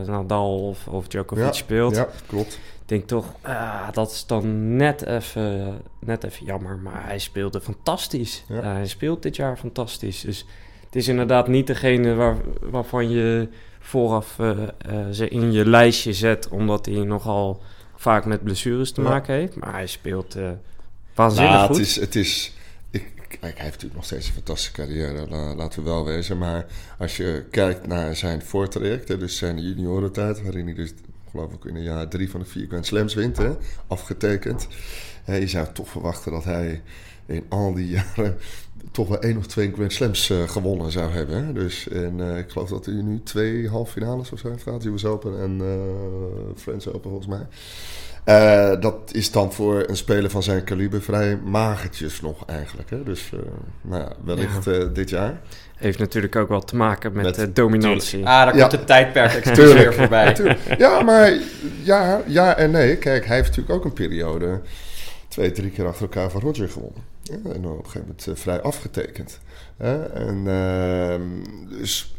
eh, 0.00 0.08
Nadal 0.08 0.68
of, 0.68 0.86
of 0.86 1.08
Djokovic 1.08 1.44
Ja, 1.44 1.52
speelt. 1.52 1.96
Ja, 1.96 2.08
klopt. 2.26 2.52
Ik 2.54 2.88
denk 2.94 3.06
toch, 3.06 3.26
ah, 3.40 3.92
dat 3.92 4.10
is 4.10 4.26
dan 4.26 4.76
net 4.76 5.06
even, 5.06 5.78
net 5.98 6.24
even 6.24 6.46
jammer. 6.46 6.78
Maar 6.78 7.04
hij 7.04 7.18
speelde 7.18 7.60
fantastisch. 7.60 8.44
Ja. 8.48 8.62
hij 8.62 8.86
speelt 8.86 9.22
dit 9.22 9.36
jaar 9.36 9.56
fantastisch. 9.56 10.20
Dus 10.20 10.46
het 10.84 10.96
is 10.96 11.08
inderdaad 11.08 11.48
niet 11.48 11.66
degene 11.66 12.14
waar, 12.14 12.36
waarvan 12.60 13.10
je 13.10 13.48
vooraf 13.80 14.38
eh, 14.38 14.50
eh, 14.50 14.68
ze 15.10 15.28
in 15.28 15.52
je 15.52 15.68
lijstje 15.68 16.12
zet. 16.12 16.48
Omdat 16.48 16.86
hij 16.86 17.04
nogal 17.04 17.62
vaak 17.96 18.24
met 18.24 18.42
blessures 18.42 18.92
te 18.92 19.00
maken 19.00 19.34
heeft. 19.34 19.56
Maar 19.56 19.72
hij 19.72 19.86
speelt 19.86 20.36
waanzinnig 21.14 21.52
Nou, 21.52 21.66
goed. 21.66 21.76
het 21.76 21.86
is... 21.86 21.96
Het 21.96 22.14
is 22.14 22.56
hij 23.40 23.50
heeft 23.54 23.64
natuurlijk 23.64 23.94
nog 23.94 24.04
steeds 24.04 24.26
een 24.26 24.32
fantastische 24.32 24.72
carrière, 24.72 25.28
la- 25.28 25.54
laten 25.54 25.82
we 25.82 25.88
wel 25.90 26.04
wezen. 26.04 26.38
Maar 26.38 26.66
als 26.98 27.16
je 27.16 27.44
kijkt 27.50 27.86
naar 27.86 28.16
zijn 28.16 28.42
voortraject, 28.42 29.06
dus 29.20 29.36
zijn 29.36 29.58
juniorentijd, 29.62 30.42
waarin 30.42 30.64
hij 30.64 30.74
dus, 30.74 30.92
geloof 31.30 31.52
ik, 31.52 31.64
in 31.64 31.76
een 31.76 31.82
jaar 31.82 32.08
drie 32.08 32.30
van 32.30 32.40
de 32.40 32.46
vier 32.46 32.66
Grand 32.66 32.86
Slams 32.86 33.14
wint, 33.14 33.38
afgetekend. 33.86 34.66
Hè, 35.24 35.34
je 35.36 35.48
zou 35.48 35.66
toch 35.72 35.88
verwachten 35.88 36.32
dat 36.32 36.44
hij 36.44 36.82
in 37.26 37.44
al 37.48 37.74
die 37.74 37.88
jaren 38.16 38.38
toch 38.92 39.08
wel 39.08 39.20
één 39.20 39.36
of 39.36 39.46
twee 39.46 39.72
Grand 39.72 39.92
Slams 39.92 40.30
eh, 40.30 40.48
gewonnen 40.48 40.92
zou 40.92 41.10
hebben. 41.12 41.44
Hè. 41.46 41.52
Dus, 41.52 41.88
en 41.88 42.20
eh, 42.30 42.38
ik 42.38 42.50
geloof 42.50 42.68
dat 42.68 42.84
hij 42.86 42.94
nu 42.94 43.20
twee 43.22 43.68
halve 43.68 43.92
finales 43.92 44.32
of 44.32 44.38
zo 44.38 44.50
heeft 44.50 44.62
gehad. 44.62 44.84
US 44.84 45.04
Open 45.04 45.40
en 45.40 45.60
eh 45.60 46.56
French 46.60 46.86
Open 46.86 47.10
volgens 47.10 47.26
mij. 47.26 47.46
Eh, 48.28 48.80
dat 48.80 48.94
is 49.12 49.30
dan 49.30 49.52
voor 49.52 49.84
een 49.86 49.96
speler 49.96 50.30
van 50.30 50.42
zijn 50.42 50.64
kaliber 50.64 51.02
vrij 51.02 51.36
magertjes 51.36 52.20
nog 52.20 52.44
eigenlijk. 52.46 52.90
Hè? 52.90 53.02
Dus 53.02 53.30
eh, 53.32 53.38
nou 53.80 54.02
ja, 54.02 54.12
wellicht 54.24 54.66
eh, 54.66 54.84
dit 54.92 55.10
jaar. 55.10 55.40
Heeft 55.76 55.98
natuurlijk 55.98 56.36
ook 56.36 56.48
wel 56.48 56.60
te 56.60 56.76
maken 56.76 57.12
met, 57.12 57.36
Met- 57.36 57.56
dominantie. 57.56 58.18
Ah, 58.18 58.44
daar 58.44 58.54
Ja. 58.56 58.60
komt 58.60 58.72
het 58.72 58.86
tijdperk 58.86 59.44
weer 59.54 59.94
voorbij. 59.94 60.56
Ja, 60.78 61.02
maar 61.02 61.32
ja, 61.82 62.22
ja 62.26 62.56
en 62.56 62.70
nee. 62.70 62.96
Kijk, 62.96 63.26
hij 63.26 63.36
heeft 63.36 63.48
natuurlijk 63.48 63.76
ook 63.76 63.84
een 63.84 63.92
periode 63.92 64.60
twee, 65.28 65.50
drie 65.52 65.70
keer 65.70 65.86
achter 65.86 66.02
elkaar 66.02 66.30
van 66.30 66.40
Roger 66.40 66.68
gewonnen. 66.68 67.02
Ja, 67.22 67.34
en 67.34 67.64
op 67.66 67.78
een 67.78 67.84
gegeven 67.90 68.14
moment 68.24 68.40
vrij 68.40 68.60
afgetekend. 68.60 69.38
Hè? 69.76 70.04
En 70.04 70.42
ehm, 70.46 71.22
dus 71.78 72.14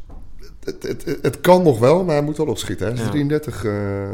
het, 0.63 0.84
het, 0.84 1.06
het, 1.06 1.19
het 1.22 1.41
kan 1.41 1.63
nog 1.63 1.80
wel, 1.80 2.04
maar 2.04 2.15
hij 2.15 2.24
moet 2.24 2.38
wel 2.38 2.45
opschieten. 2.48 2.86
Hij 2.86 2.95
is 2.95 3.02
Ja. 3.02 3.10
33, 3.10 3.65
eh 3.65 3.72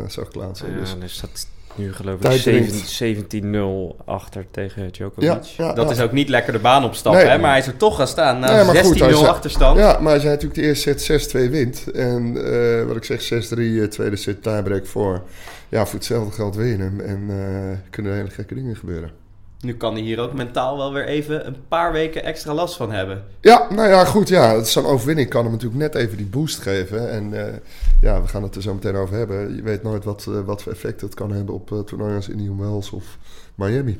zag 0.07 0.25
ik 0.25 0.35
laatst. 0.35 0.63
Ja, 0.67 0.79
Dus, 0.79 0.95
dus 0.99 1.19
dat 1.19 1.47
nu 1.75 1.93
geloof 1.93 2.15
ik 2.15 2.21
Tijd 2.21 2.43
dringt. 2.43 2.73
17 2.73 3.53
17-0 3.99 4.05
achter 4.05 4.45
tegen 4.51 4.91
Djokovic. 4.91 5.43
ja, 5.57 5.73
Dat 5.73 5.91
is 5.91 5.99
ook 6.01 6.11
niet 6.11 6.29
lekker 6.29 6.53
de 6.53 6.59
baan 6.59 6.83
opstappen, 6.83 7.21
Nee. 7.21 7.31
hè? 7.31 7.37
maar 7.39 7.49
hij 7.49 7.59
is 7.59 7.67
er 7.67 7.77
toch 7.77 7.95
gaan 7.95 8.07
staan 8.07 8.39
na 8.39 8.51
Nee, 8.55 8.63
maar 8.65 8.75
goed, 8.75 8.95
16-0 8.97 9.05
hij 9.05 9.13
zei- 9.13 9.27
achterstand. 9.27 9.77
Ja, 9.77 9.99
maar 9.99 10.13
als 10.13 10.21
jij 10.21 10.31
natuurlijk 10.31 10.59
de 10.59 10.65
eerste 10.65 10.97
set 10.97 11.01
6-2 11.47 11.49
wint. 11.49 11.91
En 11.91 12.37
eh, 12.53 12.83
wat 12.87 12.95
ik 12.95 13.03
zeg, 13.03 13.21
6-3, 13.21 13.81
eh, 13.81 13.87
tweede 13.87 14.15
set 14.15 14.43
tiebreak 14.43 14.85
voor. 14.85 15.21
Ja, 15.69 15.85
voor 15.85 15.93
hetzelfde 15.95 16.31
geld 16.31 16.55
win 16.55 16.67
je 16.67 16.77
hem. 16.77 16.99
En 16.99 17.25
eh, 17.29 17.77
kunnen 17.89 18.11
er 18.11 18.17
hele 18.17 18.29
gekke 18.29 18.55
dingen 18.55 18.75
gebeuren. 18.75 19.09
Nu 19.65 19.75
kan 19.75 19.93
hij 19.93 20.01
hier 20.01 20.19
ook 20.19 20.33
mentaal 20.33 20.77
wel 20.77 20.93
weer 20.93 21.05
even 21.05 21.47
een 21.47 21.55
paar 21.67 21.91
weken 21.91 22.23
extra 22.23 22.53
last 22.53 22.75
van 22.75 22.91
hebben. 22.91 23.23
Ja, 23.41 23.67
nou 23.73 23.89
ja, 23.89 24.05
goed. 24.05 24.27
Ja, 24.27 24.63
zo'n 24.63 24.85
overwinning 24.85 25.29
kan 25.29 25.43
hem 25.43 25.51
natuurlijk 25.51 25.81
net 25.81 25.95
even 25.95 26.17
die 26.17 26.25
boost 26.25 26.59
geven. 26.59 27.11
En 27.11 27.31
uh, 27.33 27.45
ja, 28.01 28.21
we 28.21 28.27
gaan 28.27 28.43
het 28.43 28.55
er 28.55 28.61
zo 28.61 28.73
meteen 28.73 28.95
over 28.95 29.15
hebben. 29.15 29.55
Je 29.55 29.61
weet 29.61 29.83
nooit 29.83 30.03
wat, 30.03 30.25
uh, 30.29 30.39
wat 30.45 30.63
voor 30.63 30.71
effect 30.71 31.01
het 31.01 31.13
kan 31.13 31.31
hebben 31.31 31.55
op 31.55 31.71
uh, 31.71 31.79
toernooien 31.79 32.15
als 32.15 32.29
Indian 32.29 32.59
Wells 32.59 32.89
of 32.89 33.17
Miami. 33.55 33.99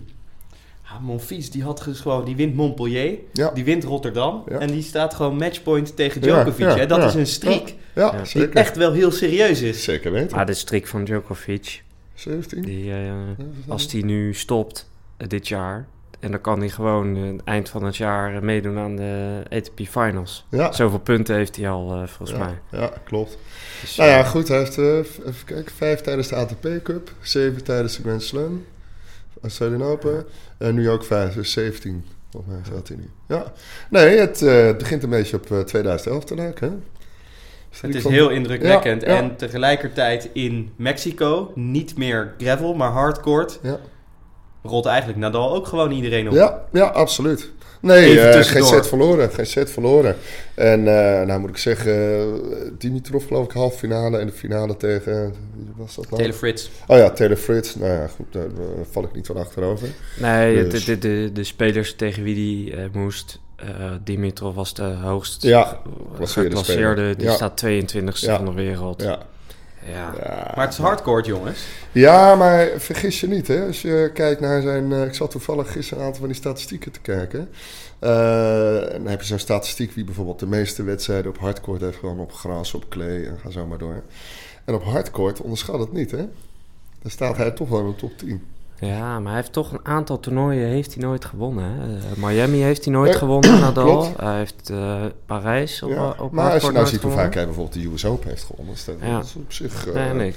Ja, 0.84 0.99
Monfils, 0.99 1.49
die 1.51 1.63
had 1.63 1.82
dus 1.86 1.99
gewoon, 1.99 2.25
die 2.25 2.36
wint 2.36 2.56
Montpellier, 2.56 3.17
Ja. 3.34 3.51
die 3.54 3.63
wint 3.63 3.84
Rotterdam 3.84 4.43
Ja. 4.49 4.60
en 4.60 4.67
die 4.67 4.84
staat 4.84 5.13
gewoon 5.13 5.38
matchpoint 5.38 5.95
tegen 5.95 6.21
Djokovic. 6.21 6.65
ja, 6.65 6.75
hè? 6.78 6.86
Dat 6.86 6.97
ja. 6.97 7.06
is 7.08 7.13
een 7.13 7.28
streak 7.28 7.67
Ja, 7.67 7.75
Ja. 8.12 8.12
die 8.17 8.25
zeker. 8.25 8.56
echt 8.56 8.78
wel 8.78 8.91
heel 8.93 9.12
serieus 9.12 9.62
is. 9.62 9.84
Zeker 9.84 10.12
weten. 10.12 10.36
Maar 10.36 10.45
de 10.45 10.54
strik 10.54 10.88
van 10.88 11.04
Djokovic, 11.04 11.84
17? 12.13 12.62
die, 12.62 12.91
eh, 12.91 13.12
als 13.67 13.88
die 13.88 14.06
nu 14.06 14.34
stopt 14.34 14.80
eh, 14.80 14.94
dit 15.17 15.47
jaar... 15.47 15.86
en 16.19 16.32
dan 16.32 16.41
kan 16.41 16.60
hij 16.60 16.69
gewoon 16.69 17.15
eh, 17.15 17.23
eind 17.54 17.69
van 17.69 17.84
het 17.84 17.97
jaar 17.97 18.43
meedoen 18.43 18.78
aan 18.78 18.95
de 18.95 19.43
ATP 19.49 19.80
Finals. 19.89 20.45
Ja. 20.49 20.71
Zoveel 20.71 20.99
punten 20.99 21.36
heeft 21.36 21.56
hij 21.56 21.69
al, 21.69 21.91
eh, 21.91 22.08
volgens 22.08 22.38
ja, 22.39 22.45
mij. 22.45 22.80
ja, 22.80 22.91
klopt. 23.04 23.38
Dus, 23.82 23.95
Nou 23.95 24.10
ja, 24.10 24.19
eh, 24.19 24.30
goed. 24.30 24.47
Hij 24.47 24.58
heeft 24.58 24.78
eh, 24.78 24.84
v- 25.04 25.17
even 25.25 25.45
kijken, 25.45 25.71
vijf 25.75 26.01
tijdens 26.01 26.28
de 26.28 26.36
ATP 26.36 26.67
Cup, 26.84 27.12
zeven 27.21 27.63
tijdens 27.63 27.95
de 27.95 28.01
Grand 28.01 28.23
Slam, 28.23 28.65
Australian 29.41 29.84
Open. 29.84 30.25
En 30.58 30.75
nu 30.75 30.89
ook 30.89 31.04
vijf, 31.04 31.34
dus 31.34 31.51
17. 31.51 32.06
Volgens 32.32 32.54
mij 32.56 32.63
staat 32.65 32.88
hij 32.88 32.97
nu. 32.97 33.10
Ja. 33.28 33.51
Nee, 33.89 34.17
het, 34.19 34.41
eh, 34.41 34.75
begint 34.78 35.04
een 35.04 35.10
beetje 35.10 35.38
op 35.38 35.51
eh, 35.51 35.60
2011 35.60 36.23
te 36.23 36.36
lijken. 36.36 36.69
Hè? 36.69 36.75
Het 37.82 37.95
is 37.95 38.04
heel 38.04 38.30
indrukwekkend. 38.30 39.01
Ja, 39.01 39.12
ja. 39.12 39.17
En 39.17 39.36
tegelijkertijd 39.36 40.30
in 40.34 40.71
Mexico 40.75 41.51
niet 41.56 41.97
meer 41.97 42.34
gravel, 42.38 42.73
maar 42.73 42.89
hardcourt. 42.91 43.60
Ja. 43.62 43.80
Rolt 44.65 44.86
eigenlijk 44.86 45.19
Nadal 45.19 45.56
ook 45.56 45.67
gewoon 45.67 45.91
iedereen 45.91 46.28
op. 46.28 46.34
Ja, 46.34 46.62
ja, 46.71 46.84
absoluut. 46.86 47.54
Nee, 47.80 48.19
eh, 48.19 48.41
geen 48.43 48.63
set 48.63 48.88
verloren. 48.88 49.32
Geen 49.32 49.45
set 49.45 49.71
verloren. 49.71 50.15
En 50.56 50.80
eh, 50.88 51.25
nou 51.25 51.39
moet 51.39 51.49
ik 51.49 51.58
zeggen, 51.58 51.93
eh, 51.93 52.23
Dimitrov 52.78 53.28
geloof 53.28 53.45
ik 53.45 53.51
halve 53.51 53.78
finale 53.78 54.17
en 54.17 54.25
de 54.28 54.32
finale 54.34 54.78
tegen, 54.78 55.34
wie 55.56 55.73
was 55.75 55.95
dat 55.95 56.06
nou? 56.06 56.17
Taylor 56.17 56.38
Fritz. 56.38 56.69
Oh 56.88 56.97
ja, 56.97 57.10
Taylor 57.10 57.38
Fritz. 57.38 57.75
Nou 57.75 57.91
ja, 57.91 58.08
goed, 58.08 58.25
daar 58.32 58.47
val 58.91 59.04
ik 59.04 59.13
niet 59.15 59.25
van 59.28 59.38
achterover. 59.38 59.88
Nee, 60.19 60.56
de, 60.63 60.67
Dus- 60.67 60.86
de, 60.86 60.97
de, 60.97 61.30
de 61.34 61.43
spelers 61.43 61.95
tegen 61.95 62.23
wie 62.23 62.75
eh, 62.75 62.84
moest... 62.93 63.39
eh, 63.56 63.65
Dimitrov 64.04 64.56
was 64.56 64.73
de 64.73 64.84
hoogst 64.84 65.43
Ja, 65.43 65.78
geclasseerde. 66.23 67.15
Die 67.15 67.28
Ja. 67.28 67.34
staat 67.34 67.58
22e 67.65 68.25
Ja. 68.25 68.36
van 68.36 68.45
de 68.45 68.54
wereld. 68.54 69.01
Ja. 69.01 69.19
Ja. 69.85 70.13
Ja, 70.23 70.51
Maar 70.55 70.65
het 70.65 70.73
is 70.73 70.79
hardcourt, 70.79 71.25
jongens. 71.25 71.65
ja, 71.91 72.35
maar 72.35 72.67
vergis 72.77 73.19
je 73.19 73.27
niet, 73.27 73.47
hè. 73.47 73.65
Als 73.65 73.81
je 73.81 74.11
kijkt 74.13 74.41
naar 74.41 74.61
zijn... 74.61 74.91
eh, 74.91 75.03
ik 75.05 75.13
zat 75.13 75.31
toevallig 75.31 75.71
gisteren 75.71 75.99
een 75.99 76.05
aantal 76.05 76.19
van 76.21 76.29
die 76.29 76.37
statistieken 76.39 76.91
te 76.91 76.99
kijken. 77.01 77.49
En 77.99 78.89
dan 79.03 79.07
heb 79.07 79.21
je 79.21 79.27
zo'n 79.27 79.39
statistiek 79.39 79.91
wie 79.91 80.03
bijvoorbeeld 80.03 80.39
de 80.39 80.47
meeste 80.47 80.83
wedstrijden 80.83 81.31
op 81.31 81.37
hardcourt 81.37 81.81
heeft 81.81 81.97
gewoon 81.97 82.19
op 82.19 82.33
gras, 82.33 82.73
op 82.73 82.89
klee 82.89 83.25
en 83.27 83.39
ga 83.39 83.49
zo 83.49 83.65
maar 83.65 83.77
door. 83.77 84.03
En 84.65 84.73
op 84.73 84.83
hardcourt 84.83 85.41
onderschat 85.41 85.79
het 85.79 85.91
niet, 85.93 86.11
hè. 86.11 86.25
Daar 87.01 87.11
staat 87.11 87.37
hij 87.37 87.51
toch 87.51 87.69
wel 87.69 87.79
in 87.79 87.85
de 87.87 87.95
top 87.95 88.17
10. 88.17 88.43
Ja, 88.79 89.19
maar 89.19 89.27
hij 89.31 89.41
heeft 89.41 89.53
toch 89.53 89.71
een 89.71 89.85
aantal 89.85 90.19
toernooien 90.19 90.67
heeft 90.67 90.93
hij 90.93 91.03
nooit 91.03 91.25
gewonnen. 91.25 91.63
Hè? 91.71 91.97
Eh, 91.97 92.03
Miami 92.17 92.57
heeft 92.57 92.83
hij 92.85 92.93
nooit 92.93 93.09
Nee, 93.09 93.17
gewonnen, 93.19 93.59
Nadal. 93.65 94.07
Hij 94.17 94.38
heeft 94.38 94.69
eh, 94.69 95.03
Parijs 95.25 95.81
op, 95.83 95.89
Ja. 95.89 96.15
op 96.19 96.31
maar 96.31 96.51
als 96.53 96.63
je 96.63 96.71
nou 96.71 96.88
ziet 96.88 97.01
hoe 97.01 97.11
vaak 97.11 97.33
hij 97.33 97.45
bijvoorbeeld 97.45 97.83
de 97.83 97.89
US 97.93 98.05
Open 98.05 98.29
heeft 98.29 98.43
gewonnen, 98.43 98.75
dat, 98.85 98.95
Ja. 99.01 99.19
is 99.19 99.35
op 99.35 99.51
zich... 99.53 99.88
eh, 99.88 99.93
Nee, 99.93 100.13
nee, 100.13 100.33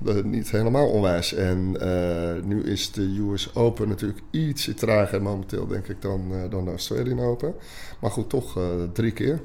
dat 0.00 0.14
is... 0.14 0.22
Niet 0.24 0.50
helemaal 0.50 0.88
onwijs. 0.88 1.34
En 1.34 1.76
eh, 1.80 2.42
nu 2.44 2.62
is 2.62 2.92
de 2.92 3.26
US 3.30 3.54
Open 3.54 3.88
natuurlijk 3.88 4.20
ietsje 4.30 4.74
trager 4.74 5.22
momenteel, 5.22 5.66
denk 5.66 5.86
ik, 5.88 6.02
dan, 6.02 6.20
eh, 6.32 6.50
dan 6.50 6.64
de 6.64 6.70
Australian 6.70 7.20
Open. 7.20 7.54
Maar 8.00 8.10
goed, 8.10 8.28
toch 8.28 8.56
eh, 8.56 8.62
drie 8.92 9.12
keer. 9.12 9.40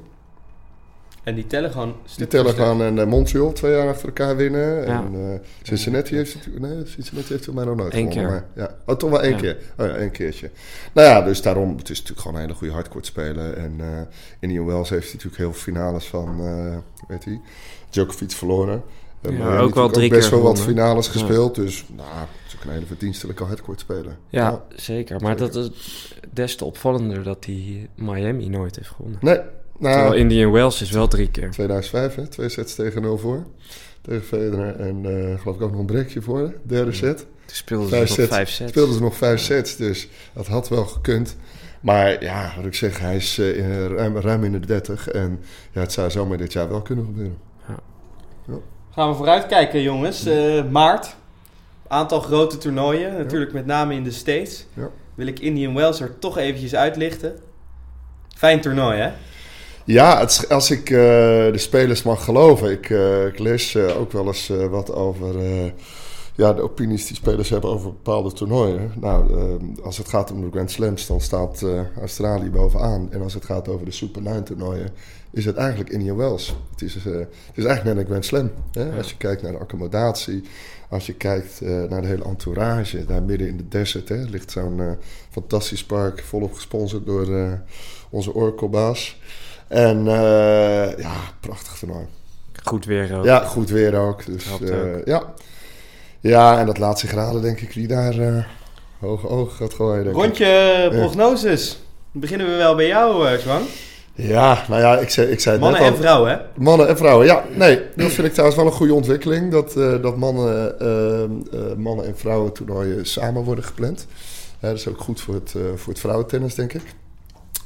En 1.24 1.34
die 1.34 1.46
tellen 1.46 1.70
gewoon 1.70 1.94
Die 2.16 2.26
tellen 2.26 2.54
gaan 2.54 2.82
en 2.82 2.98
eh, 2.98 3.06
Montreal 3.06 3.52
twee 3.52 3.72
jaar 3.72 3.88
achter 3.88 4.06
elkaar 4.06 4.36
winnen. 4.36 4.86
Ja. 4.86 5.04
En 5.04 5.14
eh, 5.14 5.46
Cincinnati 5.62 6.16
heeft 6.16 6.34
natuurlijk... 6.34 6.64
Nee, 6.74 6.86
Cincinnati 6.86 7.32
heeft 7.32 7.44
voor 7.44 7.54
mij 7.54 7.64
nog 7.64 7.76
nooit 7.76 7.94
Eén 7.94 8.12
gewonnen. 8.12 8.44
keer. 8.54 8.54
Maar, 8.56 8.66
ja. 8.68 8.76
Oh, 8.92 8.96
toch 8.96 9.10
wel 9.10 9.22
één 9.22 9.32
Ja. 9.32 9.38
keer. 9.38 9.56
Oh 9.78 9.86
ja, 9.86 9.92
één 9.94 10.10
keertje. 10.10 10.50
Nou 10.92 11.08
ja, 11.08 11.22
dus 11.22 11.42
daarom... 11.42 11.76
Het 11.76 11.90
is 11.90 11.98
natuurlijk 11.98 12.20
gewoon 12.20 12.36
een 12.36 12.42
hele 12.42 12.54
goede 12.58 12.72
hardcourt 12.72 13.06
spelen. 13.06 13.56
En 13.56 13.74
eh 13.80 13.86
Indian 14.40 14.66
Wells 14.66 14.88
heeft 14.90 15.12
natuurlijk 15.12 15.36
heel 15.42 15.52
veel 15.52 15.62
finales 15.62 16.04
van... 16.06 16.40
eh 16.40 16.76
weet 17.08 17.24
hij? 17.24 17.40
Djokovic 17.90 18.30
verloren. 18.30 18.82
Ja, 19.30 19.58
ook 19.58 19.74
wel 19.74 19.90
drie 19.90 20.08
best 20.10 20.28
keer 20.28 20.38
wel 20.38 20.46
wat 20.48 20.60
finales 20.60 21.06
Ja. 21.06 21.12
gespeeld. 21.12 21.54
Dus 21.54 21.84
nou, 21.96 22.08
het 22.18 22.28
is 22.46 22.54
ook 22.56 22.64
een 22.64 22.70
hele 22.70 22.86
verdienstelijke 22.86 23.44
hardcourt 23.44 23.80
speler. 23.80 24.16
Ja, 24.28 24.62
zeker. 24.76 25.20
Maar 25.20 25.36
dat 25.36 25.54
is 25.54 25.70
des 26.32 26.56
te 26.56 26.64
opvallender 26.64 27.22
dat 27.22 27.44
hij 27.44 27.88
Miami 27.94 28.48
nooit 28.48 28.76
heeft 28.76 28.88
gewonnen. 28.88 29.18
Nee, 29.22 29.38
Terwijl 29.92 30.08
nou, 30.08 30.20
Indian 30.20 30.50
Wells 30.52 30.82
is 30.82 30.90
wel 30.90 31.08
drie 31.08 31.30
keer. 31.30 31.50
2005, 31.50 32.14
hè, 32.14 32.26
twee 32.26 32.48
sets 32.48 32.74
tegen 32.74 33.02
0 33.02 33.18
voor. 33.18 33.44
Tegen 34.02 34.22
Federer 34.24 34.76
en 34.80 35.04
eh, 35.04 35.40
geloof 35.40 35.56
ik 35.56 35.62
ook 35.62 35.70
nog 35.70 35.80
een 35.80 35.86
breakje 35.86 36.22
voor. 36.22 36.38
hè, 36.38 36.48
Derde 36.62 36.92
set. 36.92 37.16
Toen 37.18 37.26
speelden 37.56 37.88
Vijf 37.88 38.08
ze 38.08 38.08
nog 38.10 38.18
sets. 38.20 38.28
vijf 38.36 38.48
sets. 38.50 38.70
Speelden 38.70 38.94
ze 38.94 39.00
nog 39.00 39.16
vijf 39.16 39.40
sets, 39.40 39.76
dus 39.76 40.08
dat 40.32 40.46
had 40.46 40.68
wel 40.68 40.84
gekund. 40.84 41.36
Maar 41.80 42.22
ja, 42.22 42.52
wat 42.56 42.64
ik 42.66 42.74
zeg, 42.74 42.98
hij 42.98 43.16
is 43.16 43.38
eh, 43.38 43.86
ruim, 43.86 44.16
ruim 44.16 44.44
in 44.44 44.52
de 44.52 44.60
30. 44.60 45.08
En 45.08 45.40
ja, 45.72 45.80
het 45.80 45.92
zou 45.92 46.10
zomaar 46.10 46.38
dit 46.38 46.52
jaar 46.52 46.68
wel 46.68 46.82
kunnen 46.82 47.04
gebeuren. 47.04 47.38
Gaan 48.90 49.08
we 49.08 49.14
vooruitkijken, 49.14 49.82
jongens. 49.82 50.26
Eh, 50.26 50.64
maart. 50.70 51.16
Aantal 51.88 52.20
grote 52.20 52.58
toernooien. 52.58 53.16
Natuurlijk 53.16 53.52
met 53.52 53.66
name 53.66 53.94
in 53.94 54.04
de 54.04 54.10
States. 54.10 54.66
Ja. 54.74 54.88
Wil 55.14 55.26
ik 55.26 55.38
Indian 55.40 55.74
Wells 55.74 56.00
er 56.00 56.18
toch 56.18 56.38
eventjes 56.38 56.74
uitlichten. 56.74 57.38
Fijn 58.36 58.60
toernooi, 58.60 58.98
hè? 58.98 59.10
Ja, 59.86 60.20
het, 60.20 60.46
als 60.48 60.70
ik 60.70 60.90
eh, 60.90 60.96
de 61.52 61.58
spelers 61.58 62.02
mag 62.02 62.24
geloven. 62.24 62.70
Ik, 62.70 62.90
eh, 62.90 63.26
ik 63.26 63.38
lees 63.38 63.74
eh, 63.74 64.00
ook 64.00 64.12
wel 64.12 64.26
eens 64.26 64.52
wat 64.70 64.92
over 64.92 65.34
ja, 66.36 66.52
de 66.52 66.62
opinies 66.62 67.06
die 67.06 67.16
spelers 67.16 67.48
hebben 67.48 67.70
over 67.70 67.90
bepaalde 67.90 68.32
toernooien. 68.32 68.92
Nou, 69.00 69.48
als 69.82 69.98
het 69.98 70.08
gaat 70.08 70.32
om 70.32 70.40
de 70.40 70.50
Grand 70.50 70.70
Slams, 70.70 71.06
dan 71.06 71.20
staat 71.20 71.64
Australië 72.00 72.50
bovenaan. 72.50 73.12
En 73.12 73.22
als 73.22 73.34
het 73.34 73.44
gaat 73.44 73.68
over 73.68 73.84
de 73.84 73.90
Super 73.90 74.22
9 74.22 74.44
toernooien, 74.44 74.90
is 75.30 75.44
het 75.44 75.56
eigenlijk 75.56 75.90
Indian 75.90 76.16
Wells. 76.16 76.56
Het 76.70 76.82
is, 76.82 76.94
het 76.94 77.28
is 77.54 77.64
eigenlijk 77.64 77.84
net 77.84 77.96
een 77.96 78.10
Grand 78.10 78.24
Slam. 78.24 78.50
Hè? 78.72 78.84
Ja. 78.84 78.96
Als 78.96 79.10
je 79.10 79.16
kijkt 79.16 79.42
naar 79.42 79.52
de 79.52 79.58
accommodatie, 79.58 80.42
als 80.88 81.06
je 81.06 81.14
kijkt 81.14 81.60
naar 81.60 82.00
de 82.00 82.06
hele 82.06 82.24
entourage, 82.24 83.04
daar 83.04 83.22
midden 83.22 83.48
in 83.48 83.56
de 83.56 83.68
desert 83.68 84.08
hè, 84.08 84.22
ligt 84.22 84.50
zo'n 84.50 84.96
fantastisch 85.30 85.84
park, 85.84 86.22
volop 86.22 86.54
gesponsord 86.54 87.06
door 87.06 87.58
onze 88.10 88.34
Oracle-baas. 88.34 89.18
En 89.74 89.98
eh, 89.98 90.98
ja, 90.98 91.14
prachtig 91.40 91.78
toernooi. 91.78 92.04
Goed 92.64 92.84
weer 92.84 93.16
ook. 93.18 93.24
Ja, 93.24 93.38
goed 93.38 93.70
weer 93.70 93.96
ook. 93.96 94.26
Dus, 94.26 94.44
eh, 94.44 94.52
ook. 94.54 94.60
Ja. 95.04 95.22
ja, 96.20 96.58
en 96.58 96.66
dat 96.66 96.78
laatste 96.78 97.06
graden 97.06 97.42
denk 97.42 97.60
ik 97.60 97.72
wie 97.72 97.86
daar 97.86 98.18
eh, 98.18 98.44
hoge 99.00 99.28
ogen 99.28 99.56
gaat 99.56 99.74
gooien. 99.74 100.04
Denk 100.04 100.16
ik. 100.16 100.22
Rondje 100.22 100.88
prognoses. 100.92 101.78
Dan 102.12 102.20
beginnen 102.20 102.46
we 102.46 102.54
wel 102.54 102.74
bij 102.74 102.86
jou, 102.86 103.28
eh 103.28 103.38
Zwan. 103.38 103.62
Ja, 104.14 104.64
nou 104.68 104.80
ja, 104.80 104.98
ik 104.98 105.10
zei, 105.10 105.28
ik 105.30 105.40
zei 105.40 105.54
het 105.54 105.64
Mannen 105.64 105.80
net 105.80 105.90
en 105.90 105.96
al. 105.96 106.02
vrouwen, 106.02 106.30
hè? 106.30 106.36
Mannen 106.56 106.88
en 106.88 106.96
vrouwen, 106.96 107.26
ja. 107.26 107.44
Nee, 107.54 107.80
dat 107.96 108.10
vind 108.10 108.26
ik 108.26 108.32
trouwens 108.32 108.58
wel 108.58 108.66
een 108.66 108.72
goede 108.76 108.94
ontwikkeling. 108.94 109.50
Dat, 109.50 109.76
eh, 109.76 110.02
dat 110.02 110.16
mannen, 110.16 110.80
eh, 110.80 111.22
eh, 111.22 111.28
mannen 111.76 112.06
en 112.06 112.16
vrouwen 112.16 112.52
toernooien 112.52 113.06
samen 113.06 113.42
worden 113.42 113.64
gepland. 113.64 114.06
Hè, 114.60 114.68
dat 114.68 114.78
is 114.78 114.88
ook 114.88 115.00
goed 115.00 115.20
voor 115.20 115.34
het, 115.34 115.54
eh, 115.56 115.62
voor 115.76 115.92
het 115.92 116.00
vrouwentennis, 116.02 116.54
denk 116.54 116.72
ik. 116.72 116.82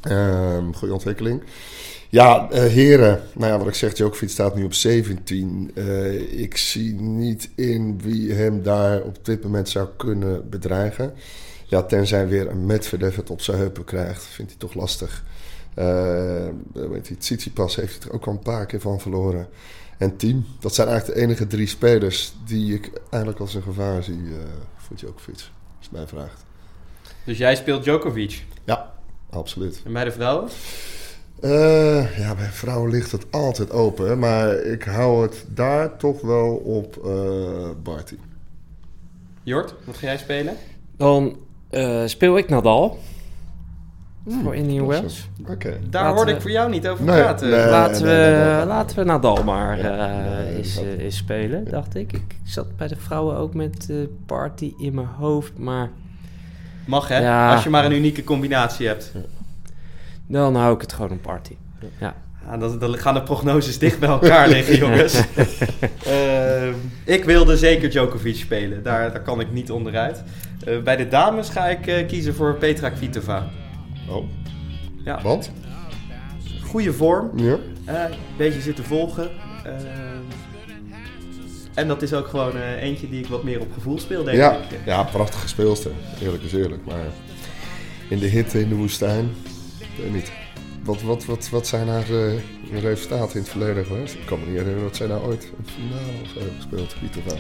Ehm 0.03 0.73
goede 0.73 0.95
ontwikkeling. 0.95 1.43
Ja, 2.11 2.51
eh, 2.51 2.63
heren. 2.63 3.23
Nou 3.35 3.53
ja, 3.53 3.59
wat 3.59 3.69
ik 3.69 3.75
zeg, 3.75 3.95
Djokovic 3.95 4.29
staat 4.29 4.55
nu 4.55 4.65
op 4.65 4.75
17. 4.75 5.71
Eh, 5.75 6.41
ik 6.41 6.57
zie 6.57 6.95
niet 7.01 7.51
in 7.55 8.01
wie 8.03 8.33
hem 8.33 8.63
daar 8.63 9.03
op 9.03 9.25
dit 9.25 9.43
moment 9.43 9.69
zou 9.69 9.89
kunnen 9.97 10.49
bedreigen. 10.49 11.15
Ja, 11.67 11.83
tenzij 11.83 12.29
weer 12.29 12.51
een 12.51 12.67
Medvedev 12.67 13.17
het 13.17 13.31
op 13.31 13.41
zijn 13.41 13.59
heupen 13.59 13.85
krijgt, 13.85 14.25
vindt 14.25 14.51
hij 14.51 14.61
toch 14.61 14.75
lastig. 14.75 15.25
Eh 15.75 16.47
weet 16.73 17.09
je, 17.09 17.17
Tsitsipas 17.17 17.77
heeft 17.77 18.05
er 18.05 18.13
ook 18.13 18.27
al 18.27 18.33
een 18.33 18.39
paar 18.39 18.67
keer 18.67 18.81
van 18.81 19.01
verloren. 19.01 19.49
En 19.99 20.17
Team, 20.17 20.47
dat 20.61 20.75
zijn 20.75 20.89
eigenlijk 20.89 21.19
de 21.19 21.25
enige 21.25 21.47
drie 21.47 21.67
spelers 21.67 22.33
die 22.45 22.75
ik 22.75 22.91
eigenlijk 23.11 23.41
als 23.41 23.55
een 23.55 23.63
gevaar 23.63 24.03
zie 24.03 24.15
eh, 24.15 24.45
voor 24.77 24.97
Djokovic, 24.97 25.35
als 25.79 25.89
je 25.91 25.97
mij 25.97 26.07
vraagt. 26.07 26.45
Dus 27.25 27.39
jij 27.39 27.57
speelt 27.57 27.83
Djokovic. 27.83 28.45
Ja, 28.65 28.95
absoluut. 29.31 29.81
En 29.85 29.93
bij 29.93 30.05
de 30.05 30.13
vrouwen? 30.13 30.49
Eh, 31.41 32.19
ja, 32.19 32.35
bij 32.35 32.47
vrouwen 32.51 32.91
ligt 32.91 33.13
het 33.13 33.27
altijd 33.31 33.71
open, 33.71 34.19
maar 34.19 34.55
ik 34.55 34.83
hou 34.83 35.23
het 35.23 35.45
daar 35.55 35.97
toch 35.97 36.21
wel 36.21 36.55
op 36.57 36.97
eh 37.05 37.71
Barty. 37.83 38.15
Jort, 39.43 39.75
wat 39.85 39.97
ga 39.97 40.07
jij 40.07 40.19
spelen? 40.19 40.55
Dan 40.97 41.37
eh, 41.71 42.03
speel 42.07 42.37
ik 42.39 42.49
Nadal. 42.49 42.99
voor 44.43 44.55
Indian 44.55 44.85
Awesome. 44.85 45.01
Wells. 45.01 45.29
Oké. 45.49 45.69
Daar 45.91 46.03
Laten 46.03 46.17
hoorde 46.17 46.31
we- 46.31 46.37
ik 46.37 46.43
voor 46.43 46.51
jou 46.51 46.71
niet 46.71 46.89
over 46.89 47.05
Nee, 47.05 47.21
praten. 47.23 47.49
nee. 47.51 47.67
laten, 47.67 48.03
we, 48.03 48.09
nee, 48.09 48.31
nee, 48.45 48.55
nee. 48.57 48.65
laten 48.67 48.97
we 48.97 49.05
Nadal 49.05 49.45
maar 49.45 49.79
Ja, 49.79 50.09
eh, 50.09 50.43
nee, 50.45 50.57
eens, 50.57 50.75
dat- 50.75 50.85
eh, 50.85 50.99
eens 51.05 51.17
spelen, 51.17 51.65
dacht 51.71 51.95
ik. 51.95 52.13
Ik 52.13 52.37
zat 52.45 52.77
bij 52.77 52.89
de 52.89 52.97
vrouwen 52.97 53.37
ook 53.37 53.55
met 53.55 53.87
eh, 53.91 53.97
party 54.27 54.73
in 54.79 54.95
mijn 54.95 55.07
hoofd, 55.07 55.59
maar 55.59 55.91
Mag 56.87 57.09
hè? 57.09 57.19
Ja. 57.19 57.53
Als 57.55 57.63
je 57.63 57.71
maar 57.71 57.85
een 57.85 57.93
unieke 57.93 58.25
combinatie 58.25 58.87
hebt. 58.87 59.13
Dan 60.29 60.55
hou 60.55 60.75
ik 60.75 60.81
het 60.81 60.93
gewoon 60.93 61.11
een 61.11 61.21
party. 61.21 61.55
Ja. 62.01 62.15
Ja, 62.47 62.57
dan, 62.57 62.79
dan 62.79 62.99
gaan 62.99 63.15
de 63.15 63.23
prognoses 63.23 63.79
dicht 63.79 63.99
bij 63.99 64.09
elkaar 64.09 64.49
liggen, 64.55 64.77
jongens. 64.77 65.21
Ehm, 66.05 66.73
ik 67.05 67.25
wilde 67.25 67.57
zeker 67.57 67.91
Djokovic 67.91 68.37
spelen. 68.37 68.83
Daar, 68.83 69.13
daar 69.13 69.23
kan 69.23 69.41
ik 69.41 69.53
niet 69.53 69.71
onderuit. 69.71 70.23
Eh, 70.65 70.83
bij 70.83 70.97
de 70.97 71.09
dames 71.09 71.49
ga 71.49 71.67
ik 71.67 71.87
eh, 71.87 72.07
kiezen 72.07 72.35
voor 72.35 72.55
Petra 72.55 72.91
Kvitova. 72.91 73.47
Oh, 74.09 74.25
Ja, 75.05 75.23
want? 75.23 75.51
goede 76.65 76.93
vorm. 76.93 77.31
Ja. 77.39 77.57
Eh, 77.85 77.95
een 78.03 78.17
beetje 78.37 78.61
zitten 78.61 78.85
volgen. 78.85 79.29
Ehm, 79.65 79.77
en 81.75 81.89
dat 81.89 82.03
is 82.03 82.13
ook 82.13 82.27
gewoon 82.29 82.57
eh, 82.57 82.83
eentje 82.83 83.09
die 83.09 83.19
ik 83.21 83.27
wat 83.27 83.43
meer 83.45 83.61
op 83.61 83.73
gevoel 83.73 83.99
speel, 83.99 84.25
denk 84.25 84.37
Ja, 84.37 84.53
ik. 84.57 84.79
ja, 84.85 85.03
prachtige 85.03 85.49
speelster. 85.49 85.91
Eerlijk 86.23 86.43
is 86.43 86.53
eerlijk. 86.53 86.85
Maar 86.87 87.05
in 88.09 88.19
de 88.19 88.27
hitte, 88.27 88.61
in 88.61 88.69
de 88.69 88.75
woestijn, 88.75 89.31
ik 89.99 90.05
weet 90.05 90.13
niet. 90.13 90.33
Wat, 90.85 91.03
wat, 91.03 91.25
wat, 91.25 91.49
wat 91.51 91.67
zijn 91.67 91.89
haar 91.89 92.11
eh, 92.11 92.83
resultaten 92.83 93.35
in 93.35 93.41
het 93.41 93.49
verleden 93.49 93.85
geweest? 93.85 94.15
Ik 94.15 94.27
kan 94.27 94.39
me 94.39 94.45
niet 94.47 94.55
herinneren 94.57 94.83
dat 94.83 94.97
zij 94.97 95.07
nou 95.07 95.27
ooit 95.27 95.53
een 95.59 95.67
finale 95.75 96.23
of 96.23 96.29
zo 96.29 96.39
heeft 96.39 96.51
gespeeld. 96.57 96.95
Kvitova. 96.99 97.37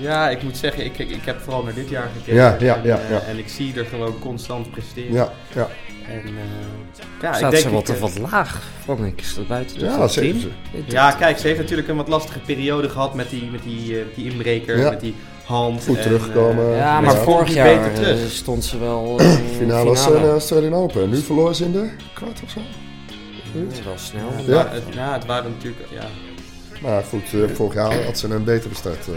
Ja, 0.00 0.30
ik 0.30 0.42
moet 0.42 0.56
zeggen, 0.56 0.84
ik, 0.84 0.98
ik, 0.98 1.10
ik 1.10 1.24
heb 1.24 1.40
vooral 1.40 1.62
naar 1.62 1.74
dit 1.74 1.88
jaar 1.88 2.08
gekeken. 2.16 2.34
Ja, 2.34 2.56
ja, 2.60 2.76
en, 2.76 2.82
ja, 2.84 2.98
eh, 2.98 3.10
ja. 3.10 3.20
en 3.20 3.38
ik 3.38 3.48
zie 3.48 3.74
er 3.78 3.84
gewoon 3.84 4.18
constant 4.18 4.70
presteren. 4.70 5.12
Ja, 5.12 5.32
ja. 5.54 5.68
En, 6.08 6.22
eh, 6.26 7.02
ja, 7.22 7.32
Staat 7.32 7.52
ik 7.52 7.58
ze 7.58 7.62
denk 7.64 7.74
wat, 7.74 7.88
ik, 7.88 7.94
eh, 7.94 8.00
wat 8.00 8.18
laag, 8.30 8.62
vond 8.84 9.04
ik. 9.04 9.20
Is 9.20 9.34
dat 9.34 9.46
buiten 9.46 9.78
de 9.78 9.84
Ja. 9.84 10.06
10? 10.06 10.52
Ja, 10.86 11.12
kijk, 11.12 11.38
ze 11.38 11.46
heeft 11.46 11.58
natuurlijk 11.58 11.88
een 11.88 11.96
wat 11.96 12.08
lastige 12.08 12.38
periode 12.38 12.88
gehad 12.88 13.14
met 13.14 13.30
die, 13.30 13.50
met 13.50 13.62
die, 13.62 13.98
eh, 13.98 14.04
die 14.14 14.30
inbreker, 14.30 14.78
Ja. 14.78 14.90
met 14.90 15.00
die 15.00 15.14
hand. 15.48 15.84
Goed 15.84 15.96
en, 15.96 16.02
teruggekomen. 16.02 16.72
eh, 16.72 16.78
Ja, 16.78 17.00
maar 17.00 17.14
Ja. 17.14 17.22
vorig 17.22 17.54
jaar 17.54 17.76
beter 17.78 17.94
terug. 17.94 18.20
eh, 18.20 18.26
stond 18.26 18.64
ze 18.64 18.78
wel 18.78 19.16
eh, 19.18 19.32
in 19.32 19.44
de 19.46 19.54
Finale 19.58 19.90
uh, 20.14 20.28
Australian 20.30 20.74
Open. 20.74 21.10
Nu 21.10 21.16
verloor 21.16 21.54
ze 21.54 21.64
in 21.64 21.72
de 21.72 21.90
kwart 22.14 22.40
of 22.44 22.50
zo. 22.50 22.60
Dat 23.64 23.72
is 23.78 23.84
wel 23.84 23.94
snel. 23.98 24.28
het 24.32 24.46
Ja. 24.46 24.68
het, 24.72 24.82
ja, 24.94 25.12
het 25.12 25.26
waren 25.26 25.50
natuurlijk, 25.50 25.86
ja. 25.90 26.04
Maar 26.82 27.02
goed, 27.04 27.22
vorig 27.54 27.74
jaar 27.74 28.04
had 28.04 28.18
ze 28.18 28.28
een 28.28 28.44
betere 28.44 28.74
start. 28.74 29.08
eh 29.08 29.14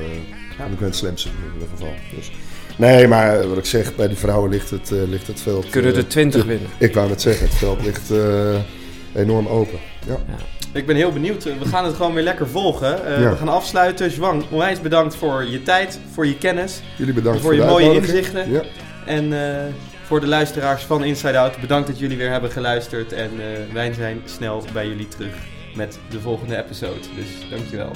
Ja. 0.58 0.68
de 0.70 0.78
Grand 0.78 0.96
Slams 0.96 1.26
in 1.26 1.32
ieder 1.54 1.68
geval. 1.74 1.94
Dus. 2.16 2.32
Nee, 2.76 3.08
maar 3.08 3.48
wat 3.48 3.58
ik 3.58 3.66
zeg, 3.66 3.96
bij 3.96 4.08
die 4.08 4.18
vrouwen 4.18 4.50
ligt 4.50 4.70
het, 4.70 4.92
eh, 4.92 4.98
ligt 5.08 5.28
het 5.28 5.42
veld... 5.42 5.70
Kunnen 5.70 5.96
er 5.96 6.08
20 6.08 6.42
te- 6.42 6.48
winnen. 6.48 6.70
Ik 6.78 6.94
wou 6.94 7.10
net 7.10 7.22
zeggen, 7.22 7.48
het 7.48 7.56
veld 7.56 7.82
ligt 7.84 8.12
eh, 8.12 8.56
enorm 9.16 9.48
open. 9.48 9.80
Ja. 10.08 10.18
Ik 10.74 10.86
ben 10.86 10.96
heel 10.96 11.12
benieuwd. 11.12 11.44
We 11.44 11.66
gaan 11.66 11.86
het 11.86 11.96
gewoon 11.96 12.14
weer 12.14 12.24
lekker 12.24 12.48
volgen. 12.48 13.06
Eh, 13.06 13.22
Ja. 13.22 13.30
We 13.30 13.36
gaan 13.36 13.50
afsluiten. 13.50 14.12
Zwang, 14.12 14.44
onwijs 14.50 14.82
bedankt 14.82 15.16
voor 15.16 15.46
je 15.46 15.64
tijd, 15.64 16.00
voor 16.14 16.28
je 16.28 16.38
kennis 16.38 16.82
Jullie 16.98 17.14
bedankt 17.14 17.42
voor 17.42 17.56
voor, 17.56 17.64
je 17.64 17.70
mooie 17.70 17.94
inzichten. 17.94 18.52
Ja. 18.52 18.62
En 19.06 19.34
eh, 19.34 19.74
voor 20.04 20.20
de 20.20 20.28
luisteraars 20.28 20.84
van 20.84 21.04
Inside 21.04 21.38
Out, 21.38 21.60
bedankt 21.62 21.88
dat 21.88 22.00
jullie 22.00 22.18
weer 22.18 22.30
hebben 22.32 22.52
geluisterd. 22.52 23.14
En 23.14 23.30
eh, 23.40 23.74
wij 23.74 23.94
zijn 23.94 24.22
snel 24.26 24.64
bij 24.74 24.88
jullie 24.88 25.08
terug 25.08 25.34
met 25.76 26.00
de 26.10 26.20
volgende 26.20 26.58
episode. 26.58 27.00
Dus 27.16 27.50
dankjewel. 27.50 27.92